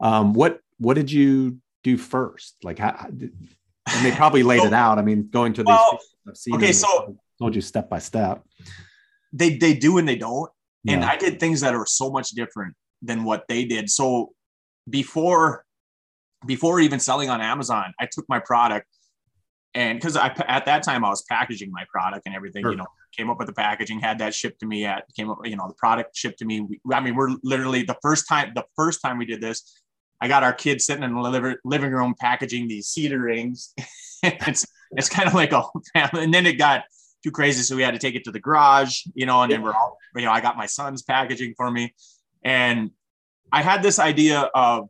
um, 0.00 0.32
what 0.32 0.60
what 0.78 0.94
did 0.94 1.10
you 1.10 1.58
do 1.84 1.96
first 1.96 2.56
like 2.62 2.78
how, 2.78 3.08
and 3.94 4.04
they 4.04 4.12
probably 4.12 4.42
laid 4.42 4.62
it 4.62 4.72
out 4.72 4.98
i 4.98 5.02
mean 5.02 5.28
going 5.30 5.52
to 5.52 5.62
these 5.62 5.66
well, 5.66 6.00
okay 6.54 6.72
so 6.72 7.16
told 7.38 7.54
you 7.54 7.60
step 7.60 7.88
by 7.88 7.98
step 7.98 8.42
they 9.32 9.56
they 9.56 9.74
do 9.74 9.98
and 9.98 10.08
they 10.08 10.16
don't 10.16 10.50
yeah. 10.84 10.94
and 10.94 11.04
i 11.04 11.16
did 11.16 11.38
things 11.38 11.60
that 11.60 11.74
are 11.74 11.86
so 11.86 12.10
much 12.10 12.30
different 12.30 12.74
than 13.02 13.24
what 13.24 13.44
they 13.48 13.64
did 13.64 13.88
so 13.88 14.32
before 14.88 15.64
before 16.46 16.80
even 16.80 16.98
selling 16.98 17.30
on 17.30 17.40
amazon 17.40 17.92
i 18.00 18.06
took 18.10 18.24
my 18.28 18.38
product 18.38 18.86
and 19.74 19.98
because 19.98 20.16
I 20.16 20.34
at 20.48 20.64
that 20.64 20.82
time 20.82 21.04
I 21.04 21.10
was 21.10 21.22
packaging 21.28 21.70
my 21.70 21.84
product 21.92 22.26
and 22.26 22.34
everything, 22.34 22.62
sure. 22.62 22.72
you 22.72 22.78
know, 22.78 22.86
came 23.16 23.30
up 23.30 23.38
with 23.38 23.46
the 23.46 23.52
packaging, 23.52 24.00
had 24.00 24.18
that 24.18 24.34
shipped 24.34 24.60
to 24.60 24.66
me 24.66 24.84
at 24.84 25.04
came 25.16 25.30
up, 25.30 25.38
you 25.44 25.56
know, 25.56 25.68
the 25.68 25.74
product 25.74 26.16
shipped 26.16 26.38
to 26.38 26.44
me. 26.44 26.62
We, 26.62 26.80
I 26.92 27.00
mean, 27.00 27.14
we're 27.14 27.36
literally 27.42 27.82
the 27.82 27.96
first 28.02 28.26
time 28.28 28.52
the 28.54 28.64
first 28.74 29.00
time 29.02 29.18
we 29.18 29.26
did 29.26 29.40
this, 29.40 29.80
I 30.20 30.28
got 30.28 30.42
our 30.42 30.52
kids 30.52 30.84
sitting 30.86 31.04
in 31.04 31.14
the 31.14 31.56
living 31.64 31.92
room 31.92 32.14
packaging 32.18 32.68
these 32.68 32.88
cedar 32.88 33.20
rings. 33.20 33.72
it's 34.22 34.66
it's 34.92 35.08
kind 35.08 35.28
of 35.28 35.34
like 35.34 35.52
a 35.52 35.62
family, 35.92 36.24
and 36.24 36.32
then 36.32 36.46
it 36.46 36.54
got 36.54 36.84
too 37.22 37.30
crazy, 37.30 37.62
so 37.62 37.76
we 37.76 37.82
had 37.82 37.94
to 37.94 37.98
take 37.98 38.14
it 38.14 38.24
to 38.24 38.32
the 38.32 38.40
garage, 38.40 39.02
you 39.14 39.26
know, 39.26 39.42
and 39.42 39.52
then 39.52 39.62
we're 39.62 39.74
all, 39.74 39.98
you 40.14 40.22
know, 40.22 40.30
I 40.30 40.40
got 40.40 40.56
my 40.56 40.66
son's 40.66 41.02
packaging 41.02 41.54
for 41.56 41.70
me, 41.70 41.94
and 42.42 42.90
I 43.52 43.62
had 43.62 43.82
this 43.82 43.98
idea 43.98 44.50
of 44.54 44.88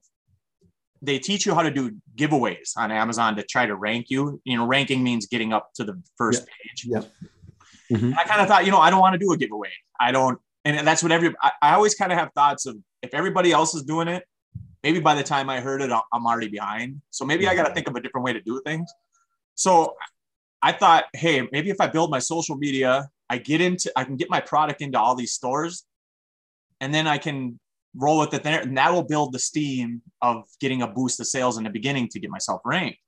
they 1.00 1.18
teach 1.18 1.46
you 1.46 1.54
how 1.54 1.62
to 1.62 1.70
do 1.70 1.92
giveaways 2.16 2.76
on 2.76 2.90
Amazon 2.90 3.36
to 3.36 3.42
try 3.42 3.66
to 3.66 3.76
rank 3.76 4.06
you. 4.08 4.40
You 4.44 4.56
know, 4.56 4.66
ranking 4.66 5.02
means 5.02 5.26
getting 5.26 5.52
up 5.52 5.70
to 5.74 5.84
the 5.84 6.00
first 6.16 6.42
yep. 6.42 6.48
page. 6.48 6.86
Yep. 6.86 7.12
Mm-hmm. 7.92 8.18
I 8.18 8.24
kind 8.24 8.40
of 8.40 8.48
thought, 8.48 8.64
you 8.64 8.70
know, 8.70 8.78
I 8.78 8.90
don't 8.90 9.00
want 9.00 9.14
to 9.14 9.18
do 9.18 9.32
a 9.32 9.36
giveaway. 9.36 9.70
I 9.98 10.12
don't, 10.12 10.38
and 10.64 10.86
that's 10.86 11.02
what 11.02 11.12
every. 11.12 11.34
I, 11.40 11.52
I 11.62 11.74
always 11.74 11.94
kind 11.94 12.12
of 12.12 12.18
have 12.18 12.30
thoughts 12.34 12.66
of 12.66 12.76
if 13.02 13.14
everybody 13.14 13.52
else 13.52 13.74
is 13.74 13.82
doing 13.84 14.08
it, 14.08 14.24
maybe 14.82 15.00
by 15.00 15.14
the 15.14 15.22
time 15.22 15.50
I 15.50 15.60
heard 15.60 15.82
it, 15.82 15.90
I'm 15.90 16.26
already 16.26 16.48
behind. 16.48 17.00
So 17.10 17.24
maybe 17.24 17.48
I 17.48 17.54
got 17.54 17.66
to 17.66 17.74
think 17.74 17.88
of 17.88 17.96
a 17.96 18.00
different 18.00 18.24
way 18.24 18.32
to 18.32 18.40
do 18.40 18.60
things. 18.64 18.90
So 19.54 19.94
I 20.62 20.72
thought, 20.72 21.04
hey, 21.14 21.48
maybe 21.52 21.70
if 21.70 21.80
I 21.80 21.86
build 21.86 22.10
my 22.10 22.18
social 22.18 22.56
media, 22.56 23.08
I 23.30 23.38
get 23.38 23.60
into, 23.60 23.92
I 23.96 24.04
can 24.04 24.16
get 24.16 24.30
my 24.30 24.40
product 24.40 24.80
into 24.80 24.98
all 24.98 25.14
these 25.14 25.32
stores, 25.32 25.84
and 26.80 26.94
then 26.94 27.06
I 27.06 27.18
can 27.18 27.58
roll 27.94 28.20
with 28.20 28.32
it 28.34 28.42
there, 28.42 28.60
and 28.60 28.76
that 28.78 28.92
will 28.92 29.02
build 29.02 29.32
the 29.32 29.38
steam 29.38 30.02
of 30.22 30.44
getting 30.60 30.82
a 30.82 30.86
boost 30.86 31.20
of 31.20 31.26
sales 31.26 31.58
in 31.58 31.64
the 31.64 31.70
beginning 31.70 32.08
to 32.08 32.20
get 32.20 32.30
myself 32.30 32.60
ranked. 32.64 32.98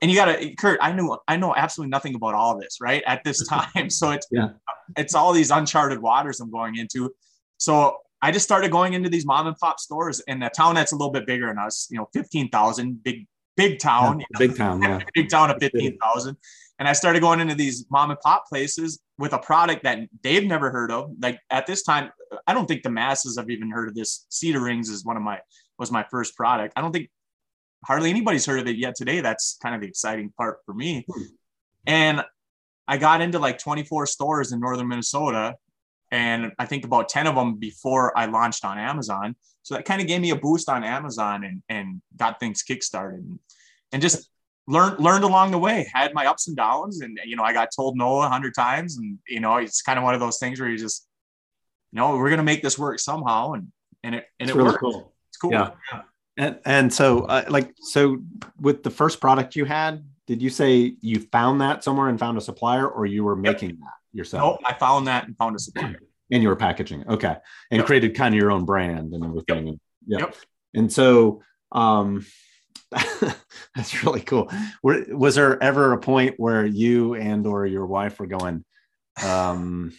And 0.00 0.10
you 0.10 0.16
gotta, 0.16 0.52
Kurt, 0.56 0.78
I 0.82 0.92
knew 0.92 1.16
I 1.28 1.36
know 1.36 1.54
absolutely 1.54 1.90
nothing 1.90 2.14
about 2.14 2.34
all 2.34 2.58
this, 2.58 2.78
right? 2.80 3.02
At 3.06 3.22
this 3.24 3.46
time. 3.48 3.88
So 3.90 4.10
it's 4.10 4.26
yeah. 4.30 4.50
it's 4.96 5.14
all 5.14 5.32
these 5.32 5.50
uncharted 5.50 6.00
waters 6.00 6.40
I'm 6.40 6.50
going 6.50 6.76
into. 6.76 7.12
So 7.58 7.98
I 8.22 8.30
just 8.30 8.44
started 8.44 8.70
going 8.70 8.94
into 8.94 9.08
these 9.08 9.26
mom 9.26 9.48
and 9.48 9.56
pop 9.56 9.80
stores 9.80 10.20
in 10.20 10.42
a 10.42 10.50
town 10.50 10.76
that's 10.76 10.92
a 10.92 10.96
little 10.96 11.10
bit 11.10 11.26
bigger 11.26 11.48
than 11.48 11.58
us, 11.58 11.88
you 11.90 11.98
know, 11.98 12.08
15,000, 12.12 13.02
big, 13.02 13.26
big 13.56 13.80
town. 13.80 14.20
Yeah, 14.20 14.38
big 14.38 14.56
town, 14.56 14.80
yeah. 14.80 15.00
Big 15.14 15.28
town 15.28 15.50
of 15.50 15.58
15,000. 15.60 16.36
And 16.78 16.88
I 16.88 16.92
started 16.92 17.20
going 17.20 17.40
into 17.40 17.54
these 17.54 17.84
mom 17.90 18.10
and 18.10 18.20
pop 18.20 18.46
places 18.48 19.00
with 19.18 19.32
a 19.32 19.38
product 19.38 19.84
that 19.84 20.00
they've 20.22 20.44
never 20.44 20.70
heard 20.70 20.90
of. 20.90 21.10
Like 21.20 21.38
at 21.50 21.66
this 21.66 21.82
time, 21.82 22.10
I 22.46 22.54
don't 22.54 22.66
think 22.66 22.82
the 22.82 22.90
masses 22.90 23.38
have 23.38 23.50
even 23.50 23.70
heard 23.70 23.88
of 23.88 23.94
this. 23.94 24.26
Cedar 24.30 24.60
Rings 24.60 24.88
is 24.88 25.04
one 25.04 25.16
of 25.16 25.22
my 25.22 25.40
was 25.78 25.90
my 25.90 26.04
first 26.10 26.36
product. 26.36 26.72
I 26.76 26.80
don't 26.80 26.92
think 26.92 27.10
hardly 27.84 28.10
anybody's 28.10 28.46
heard 28.46 28.60
of 28.60 28.66
it 28.66 28.76
yet 28.76 28.94
today. 28.94 29.20
That's 29.20 29.58
kind 29.62 29.74
of 29.74 29.80
the 29.80 29.88
exciting 29.88 30.32
part 30.36 30.58
for 30.64 30.74
me. 30.74 31.04
Hmm. 31.08 31.22
And 31.86 32.24
I 32.86 32.96
got 32.96 33.20
into 33.20 33.38
like 33.38 33.58
24 33.58 34.06
stores 34.06 34.52
in 34.52 34.60
northern 34.60 34.88
Minnesota, 34.88 35.56
and 36.12 36.52
I 36.58 36.66
think 36.66 36.84
about 36.84 37.08
10 37.08 37.26
of 37.26 37.34
them 37.34 37.56
before 37.56 38.16
I 38.16 38.26
launched 38.26 38.64
on 38.64 38.78
Amazon. 38.78 39.34
So 39.62 39.74
that 39.74 39.86
kind 39.86 40.00
of 40.00 40.06
gave 40.06 40.20
me 40.20 40.30
a 40.30 40.36
boost 40.36 40.68
on 40.68 40.84
Amazon 40.84 41.42
and 41.44 41.62
and 41.68 42.02
got 42.16 42.38
things 42.38 42.62
kickstarted 42.62 43.18
and, 43.18 43.38
and 43.92 44.02
just 44.02 44.28
learned 44.68 45.00
learned 45.00 45.24
along 45.24 45.52
the 45.52 45.58
way. 45.58 45.88
Had 45.92 46.12
my 46.14 46.26
ups 46.26 46.48
and 46.48 46.56
downs, 46.56 47.00
and 47.00 47.18
you 47.24 47.36
know 47.36 47.42
I 47.42 47.52
got 47.52 47.70
told 47.74 47.96
no 47.96 48.20
a 48.20 48.28
hundred 48.28 48.54
times, 48.54 48.98
and 48.98 49.18
you 49.26 49.40
know 49.40 49.56
it's 49.56 49.80
kind 49.80 49.98
of 49.98 50.04
one 50.04 50.14
of 50.14 50.20
those 50.20 50.38
things 50.38 50.60
where 50.60 50.68
you 50.68 50.76
just, 50.76 51.06
you 51.92 51.98
know, 51.98 52.16
we're 52.16 52.30
gonna 52.30 52.42
make 52.42 52.62
this 52.62 52.78
work 52.78 52.98
somehow, 52.98 53.52
and 53.52 53.68
and 54.02 54.16
it 54.16 54.26
and 54.38 54.48
it's 54.48 54.50
it 54.50 54.58
really 54.58 54.70
worked. 54.70 54.80
Cool. 54.80 55.12
It's 55.30 55.38
cool. 55.38 55.52
Yeah. 55.52 55.70
yeah. 55.92 56.02
And 56.36 56.58
and 56.64 56.92
so 56.92 57.20
uh, 57.20 57.44
like 57.48 57.72
so 57.80 58.18
with 58.60 58.82
the 58.82 58.90
first 58.90 59.20
product 59.20 59.54
you 59.54 59.64
had, 59.64 60.04
did 60.26 60.42
you 60.42 60.50
say 60.50 60.96
you 61.00 61.20
found 61.20 61.60
that 61.60 61.84
somewhere 61.84 62.08
and 62.08 62.18
found 62.18 62.36
a 62.36 62.40
supplier, 62.40 62.88
or 62.88 63.06
you 63.06 63.22
were 63.22 63.36
making 63.36 63.70
yep. 63.70 63.78
that 63.78 64.01
yourself? 64.12 64.60
Nope, 64.60 64.60
I 64.64 64.74
found 64.74 65.06
that 65.06 65.26
and 65.26 65.36
found 65.36 65.56
a 65.56 65.58
supplier. 65.58 66.00
and 66.30 66.42
you 66.42 66.48
were 66.48 66.56
packaging, 66.56 67.04
okay, 67.08 67.36
and 67.70 67.78
yep. 67.78 67.86
created 67.86 68.14
kind 68.14 68.34
of 68.34 68.40
your 68.40 68.50
own 68.50 68.64
brand 68.64 69.12
and 69.12 69.24
everything. 69.24 69.66
Yep. 70.06 70.20
And. 70.20 70.20
Yep. 70.20 70.36
And 70.74 70.92
so, 70.92 71.42
um, 71.70 72.24
that's 73.74 74.04
really 74.04 74.20
cool. 74.20 74.50
Were, 74.82 75.04
was 75.08 75.34
there 75.34 75.62
ever 75.62 75.92
a 75.92 75.98
point 75.98 76.34
where 76.38 76.64
you 76.64 77.14
and 77.14 77.46
or 77.46 77.66
your 77.66 77.86
wife 77.86 78.18
were 78.20 78.26
going? 78.26 78.64
Um, 79.24 79.92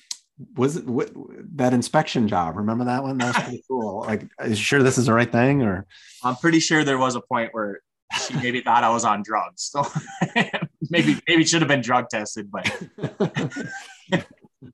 was 0.55 0.77
it 0.77 0.85
what, 0.85 1.11
that 1.55 1.73
inspection 1.73 2.27
job? 2.27 2.57
Remember 2.57 2.85
that 2.85 3.03
one? 3.03 3.17
That 3.17 3.35
was 3.35 3.43
pretty 3.43 3.63
cool. 3.67 4.05
Like, 4.07 4.27
sure 4.55 4.83
this 4.83 4.97
is 4.97 5.05
the 5.05 5.13
right 5.13 5.31
thing? 5.31 5.61
Or 5.61 5.85
I'm 6.23 6.35
pretty 6.35 6.59
sure 6.59 6.83
there 6.83 6.97
was 6.97 7.15
a 7.15 7.21
point 7.21 7.53
where 7.53 7.81
she 8.27 8.35
maybe 8.35 8.61
thought 8.61 8.83
I 8.83 8.89
was 8.89 9.05
on 9.05 9.23
drugs. 9.23 9.63
So 9.71 9.85
maybe 10.89 11.19
maybe 11.27 11.45
should 11.45 11.61
have 11.61 11.69
been 11.69 11.81
drug 11.81 12.09
tested, 12.09 12.51
but 12.51 12.65
but 14.11 14.25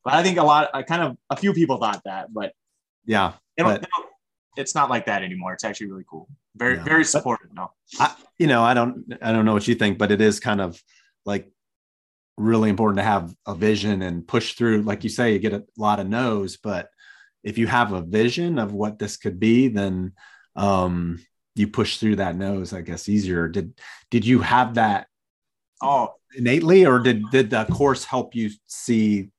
I 0.05 0.23
think 0.23 0.37
a 0.37 0.43
lot 0.43 0.69
I 0.73 0.83
kind 0.83 1.03
of 1.03 1.17
a 1.29 1.35
few 1.35 1.53
people 1.53 1.77
thought 1.77 2.01
that, 2.05 2.33
but 2.33 2.53
yeah. 3.05 3.33
But, 3.57 3.87
it's 4.57 4.75
not 4.75 4.89
like 4.89 5.05
that 5.05 5.23
anymore. 5.23 5.53
It's 5.53 5.63
actually 5.63 5.87
really 5.87 6.05
cool. 6.09 6.27
Very 6.55 6.75
yeah. 6.75 6.83
very 6.83 7.05
supportive. 7.05 7.53
No. 7.53 7.71
I, 7.99 8.13
you 8.37 8.47
know, 8.47 8.63
I 8.63 8.73
don't 8.73 9.05
I 9.21 9.31
don't 9.31 9.45
know 9.45 9.53
what 9.53 9.67
you 9.67 9.75
think, 9.75 9.97
but 9.97 10.11
it 10.11 10.21
is 10.21 10.39
kind 10.39 10.59
of 10.59 10.81
like 11.25 11.49
really 12.37 12.69
important 12.69 12.97
to 12.97 13.03
have 13.03 13.33
a 13.45 13.55
vision 13.55 14.01
and 14.01 14.27
push 14.27 14.53
through 14.53 14.81
like 14.81 15.03
you 15.03 15.09
say 15.09 15.33
you 15.33 15.39
get 15.39 15.53
a 15.53 15.63
lot 15.75 15.99
of 15.99 16.07
no's 16.07 16.55
but 16.55 16.89
if 17.43 17.57
you 17.57 17.67
have 17.67 17.91
a 17.91 18.01
vision 18.01 18.57
of 18.57 18.71
what 18.71 18.97
this 18.97 19.17
could 19.17 19.41
be 19.41 19.67
then 19.67 20.13
um 20.55 21.19
you 21.59 21.67
push 21.67 21.97
through 21.97 22.15
that 22.15 22.37
nose, 22.37 22.73
I 22.73 22.81
guess, 22.81 23.09
easier. 23.09 23.49
Did 23.49 23.73
did 24.09 24.25
you 24.25 24.39
have 24.39 24.75
that 24.75 25.07
oh 25.81 26.13
innately, 26.35 26.85
or 26.85 26.99
did 26.99 27.23
did 27.31 27.49
the 27.49 27.65
course 27.65 28.05
help 28.05 28.35
you 28.35 28.49
see? 28.67 29.29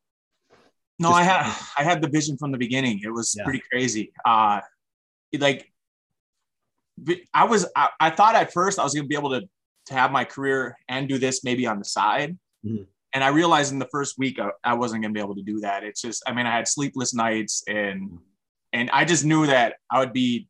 No, 0.99 1.11
I 1.11 1.23
had 1.23 1.40
I 1.78 1.82
had 1.82 2.02
the 2.02 2.09
vision 2.09 2.37
from 2.37 2.52
the 2.52 2.59
beginning. 2.59 3.00
It 3.02 3.11
was 3.11 3.35
yeah. 3.37 3.44
pretty 3.44 3.62
crazy. 3.70 4.12
Uh 4.25 4.61
like 5.38 5.70
I 7.32 7.44
was 7.44 7.66
I, 7.75 7.88
I, 7.99 8.11
thought 8.11 8.35
at 8.35 8.52
first 8.52 8.78
I 8.78 8.85
was 8.85 8.94
gonna 8.94 9.06
be 9.06 9.16
able 9.16 9.30
to 9.30 9.49
to 9.87 9.94
have 9.94 10.12
my 10.12 10.25
career 10.25 10.76
and 10.88 11.09
do 11.09 11.18
this 11.18 11.42
maybe 11.44 11.66
on 11.66 11.78
the 11.78 11.85
side. 11.85 12.38
Mm-hmm. 12.64 12.82
And 13.12 13.25
I 13.25 13.28
realized 13.28 13.73
in 13.73 13.78
the 13.78 13.88
first 13.90 14.18
week 14.18 14.38
I, 14.38 14.50
I 14.62 14.75
wasn't 14.75 15.02
gonna 15.02 15.14
be 15.14 15.20
able 15.20 15.37
to 15.37 15.42
do 15.42 15.61
that. 15.61 15.85
It's 15.85 16.02
just 16.02 16.23
I 16.26 16.35
mean 16.35 16.47
I 16.47 16.54
had 16.54 16.68
sleepless 16.68 17.14
nights 17.14 17.62
and 17.66 18.18
and 18.73 18.90
I 18.90 19.04
just 19.04 19.25
knew 19.25 19.47
that 19.47 19.76
I 19.90 20.00
would 20.00 20.12
be 20.12 20.49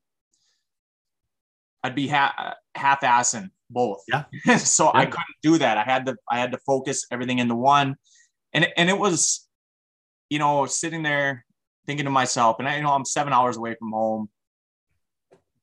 I'd 1.83 1.95
be 1.95 2.09
ha- 2.09 2.57
half-assing 2.75 3.51
both. 3.71 4.03
Yeah. 4.09 4.25
so 4.57 4.87
yeah. 4.87 5.01
I 5.01 5.07
couldn't 5.07 5.37
do 5.43 5.59
that. 5.59 5.79
I 5.79 5.83
had 5.83 6.07
to 6.07 6.17
I 6.31 6.39
had 6.39 6.53
to 6.53 6.59
focus 6.59 7.07
everything 7.11 7.39
into 7.39 7.55
one, 7.55 7.97
and 8.53 8.67
and 8.77 8.91
it 8.91 8.99
was, 8.99 9.49
you 10.29 10.39
know, 10.39 10.67
sitting 10.67 11.03
there 11.03 11.45
thinking 11.87 12.05
to 12.05 12.11
myself, 12.11 12.57
and 12.59 12.69
I 12.69 12.77
you 12.77 12.83
know 12.83 12.93
I'm 12.93 13.05
seven 13.05 13.33
hours 13.33 13.57
away 13.57 13.75
from 13.79 13.93
home, 13.93 14.29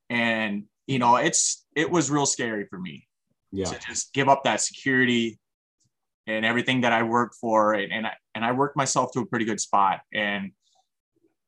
and 0.09 0.63
you 0.87 0.99
know 0.99 1.17
it's 1.17 1.65
it 1.75 1.91
was 1.91 2.09
real 2.09 2.25
scary 2.25 2.65
for 2.69 2.79
me. 2.79 3.07
Yeah. 3.51 3.65
To 3.65 3.79
just 3.79 4.13
give 4.13 4.27
up 4.27 4.43
that 4.43 4.59
security 4.61 5.39
and 6.27 6.43
everything 6.45 6.81
that 6.81 6.91
I 6.91 7.03
worked 7.03 7.35
for, 7.35 7.73
and, 7.73 7.91
and 7.91 8.07
I 8.07 8.13
and 8.35 8.43
I 8.43 8.51
worked 8.51 8.75
myself 8.75 9.11
to 9.13 9.21
a 9.21 9.25
pretty 9.25 9.45
good 9.45 9.59
spot, 9.59 10.01
and 10.13 10.51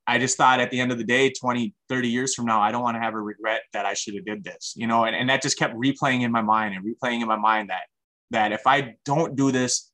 I 0.10 0.18
just 0.18 0.38
thought 0.38 0.60
at 0.60 0.72
the 0.72 0.80
end 0.80 0.92
of 0.92 0.98
the 0.98 1.04
day, 1.04 1.30
20, 1.30 1.72
30 1.88 2.08
years 2.08 2.34
from 2.34 2.46
now, 2.46 2.60
I 2.60 2.72
don't 2.72 2.82
want 2.82 2.96
to 2.96 3.00
have 3.00 3.14
a 3.14 3.22
regret 3.22 3.62
that 3.74 3.86
I 3.86 3.94
should 3.94 4.16
have 4.16 4.26
did 4.26 4.44
this, 4.44 4.74
you 4.76 4.88
know, 4.88 5.06
and, 5.06 5.16
and 5.16 5.30
that 5.30 5.40
just 5.40 5.56
kept 5.56 5.76
replaying 5.76 6.22
in 6.22 6.32
my 6.32 6.42
mind 6.42 6.74
and 6.74 6.84
replaying 6.84 7.22
in 7.22 7.28
my 7.28 7.36
mind 7.36 7.70
that, 7.70 7.84
that 8.32 8.52
if 8.52 8.66
I 8.66 8.96
don't 9.06 9.36
do 9.36 9.52
this, 9.52 9.92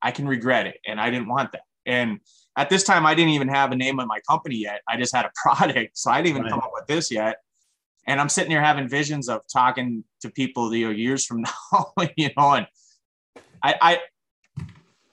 I 0.00 0.12
can 0.12 0.28
regret 0.28 0.68
it. 0.68 0.76
And 0.86 1.00
I 1.00 1.10
didn't 1.10 1.26
want 1.26 1.50
that. 1.52 1.62
And 1.86 2.20
at 2.56 2.70
this 2.70 2.84
time, 2.84 3.04
I 3.04 3.16
didn't 3.16 3.32
even 3.32 3.48
have 3.48 3.72
a 3.72 3.76
name 3.76 3.98
on 3.98 4.06
my 4.06 4.20
company 4.30 4.54
yet. 4.58 4.80
I 4.88 4.96
just 4.96 5.12
had 5.12 5.24
a 5.24 5.32
product. 5.42 5.98
So 5.98 6.12
I 6.12 6.22
didn't 6.22 6.36
even 6.36 6.42
right. 6.42 6.52
come 6.52 6.60
up 6.60 6.70
with 6.72 6.86
this 6.86 7.10
yet. 7.10 7.38
And 8.06 8.20
I'm 8.20 8.28
sitting 8.28 8.52
here 8.52 8.62
having 8.62 8.88
visions 8.88 9.28
of 9.28 9.40
talking 9.52 10.04
to 10.20 10.30
people, 10.30 10.72
you 10.72 10.84
know, 10.86 10.92
years 10.92 11.26
from 11.26 11.42
now, 11.72 11.92
you 12.16 12.30
know, 12.36 12.52
and 12.52 12.68
I, 13.60 13.74
I, 13.80 13.98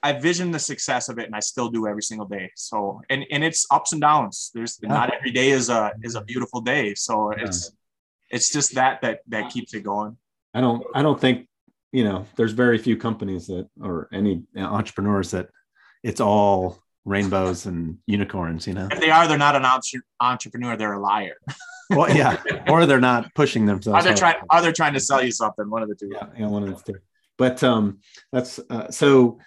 I 0.02 0.14
vision 0.14 0.52
the 0.52 0.60
success 0.60 1.10
of 1.10 1.20
it 1.20 1.26
and 1.26 1.36
I 1.36 1.42
still 1.42 1.70
do 1.70 1.88
every 1.88 2.04
single 2.04 2.28
day. 2.28 2.52
So 2.56 3.02
and 3.10 3.26
and 3.32 3.44
it's 3.44 3.66
ups 3.72 3.92
and 3.92 4.02
downs. 4.02 4.52
There's 4.54 4.80
yeah. 4.82 4.90
not 4.90 5.14
every 5.14 5.32
day 5.32 5.50
is 5.50 5.70
a 5.70 5.92
is 6.04 6.16
a 6.16 6.22
beautiful 6.22 6.62
day. 6.62 6.96
So 6.96 7.34
yeah. 7.36 7.46
it's 7.46 7.72
it's 8.30 8.52
just 8.52 8.76
that 8.76 9.02
that 9.02 9.20
that 9.28 9.52
keeps 9.52 9.74
it 9.74 9.82
going. 9.82 10.18
I 10.54 10.62
don't 10.62 10.84
I 10.96 11.02
don't 11.02 11.20
think 11.20 11.48
you 11.92 12.04
know 12.04 12.26
there's 12.36 12.54
very 12.54 12.78
few 12.78 12.98
companies 12.98 13.48
that 13.48 13.68
or 13.82 14.08
any 14.14 14.44
entrepreneurs 14.56 15.32
that 15.32 15.50
it's 16.04 16.22
all 16.22 16.78
rainbows 17.06 17.66
and 17.66 17.98
unicorns 18.06 18.68
you 18.68 18.74
know 18.74 18.88
if 18.92 19.00
they 19.00 19.10
are 19.10 19.28
they're 19.28 19.38
not 19.38 19.56
an 19.56 19.66
entrepreneur 20.20 20.76
they're 20.76 20.94
a 20.94 21.00
liar 21.00 21.38
well 21.90 22.14
yeah 22.16 22.38
or 22.68 22.86
they're 22.86 23.00
not 23.00 23.34
pushing 23.34 23.66
themselves 23.66 24.06
are 24.06 24.08
they 24.08 24.18
trying 24.18 24.36
are 24.52 24.62
they 24.62 24.72
trying 24.72 24.94
to 24.94 25.00
sell 25.00 25.24
you 25.24 25.32
something 25.32 25.70
one 25.70 25.82
of 25.82 25.90
the 25.90 25.96
two 25.96 26.10
yeah, 26.14 26.28
yeah 26.38 26.48
one 26.48 26.62
of 26.62 26.70
the 26.70 26.94
two 26.94 27.00
but 27.38 27.64
um 27.64 28.00
that's 28.32 28.60
uh, 28.70 28.92
so 28.92 29.40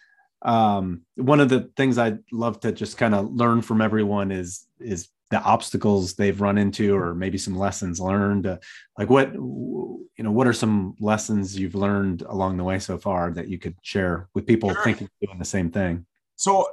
um, 0.44 1.02
one 1.16 1.40
of 1.40 1.48
the 1.48 1.70
things 1.76 1.98
I'd 1.98 2.18
love 2.32 2.60
to 2.60 2.72
just 2.72 2.98
kind 2.98 3.14
of 3.14 3.32
learn 3.32 3.62
from 3.62 3.80
everyone 3.80 4.32
is 4.32 4.66
is 4.80 5.08
the 5.30 5.40
obstacles 5.42 6.14
they've 6.14 6.40
run 6.40 6.58
into 6.58 6.94
or 6.94 7.14
maybe 7.14 7.38
some 7.38 7.56
lessons 7.56 8.00
learned 8.00 8.46
uh, 8.46 8.58
like 8.98 9.08
what 9.08 9.32
you 9.32 10.08
know 10.18 10.30
what 10.30 10.46
are 10.46 10.52
some 10.52 10.94
lessons 11.00 11.58
you've 11.58 11.74
learned 11.74 12.22
along 12.22 12.56
the 12.56 12.64
way 12.64 12.78
so 12.78 12.98
far 12.98 13.30
that 13.30 13.48
you 13.48 13.58
could 13.58 13.74
share 13.82 14.28
with 14.34 14.46
people 14.46 14.70
sure. 14.70 14.84
thinking 14.84 15.08
doing 15.24 15.38
the 15.38 15.44
same 15.44 15.70
thing? 15.70 16.04
So 16.36 16.68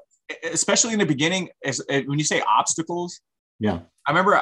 especially 0.52 0.94
in 0.94 1.00
the 1.00 1.06
beginning 1.06 1.50
as, 1.64 1.82
when 1.88 2.20
you 2.20 2.26
say 2.26 2.42
obstacles 2.42 3.22
yeah. 3.60 3.80
I 4.08 4.12
remember 4.12 4.42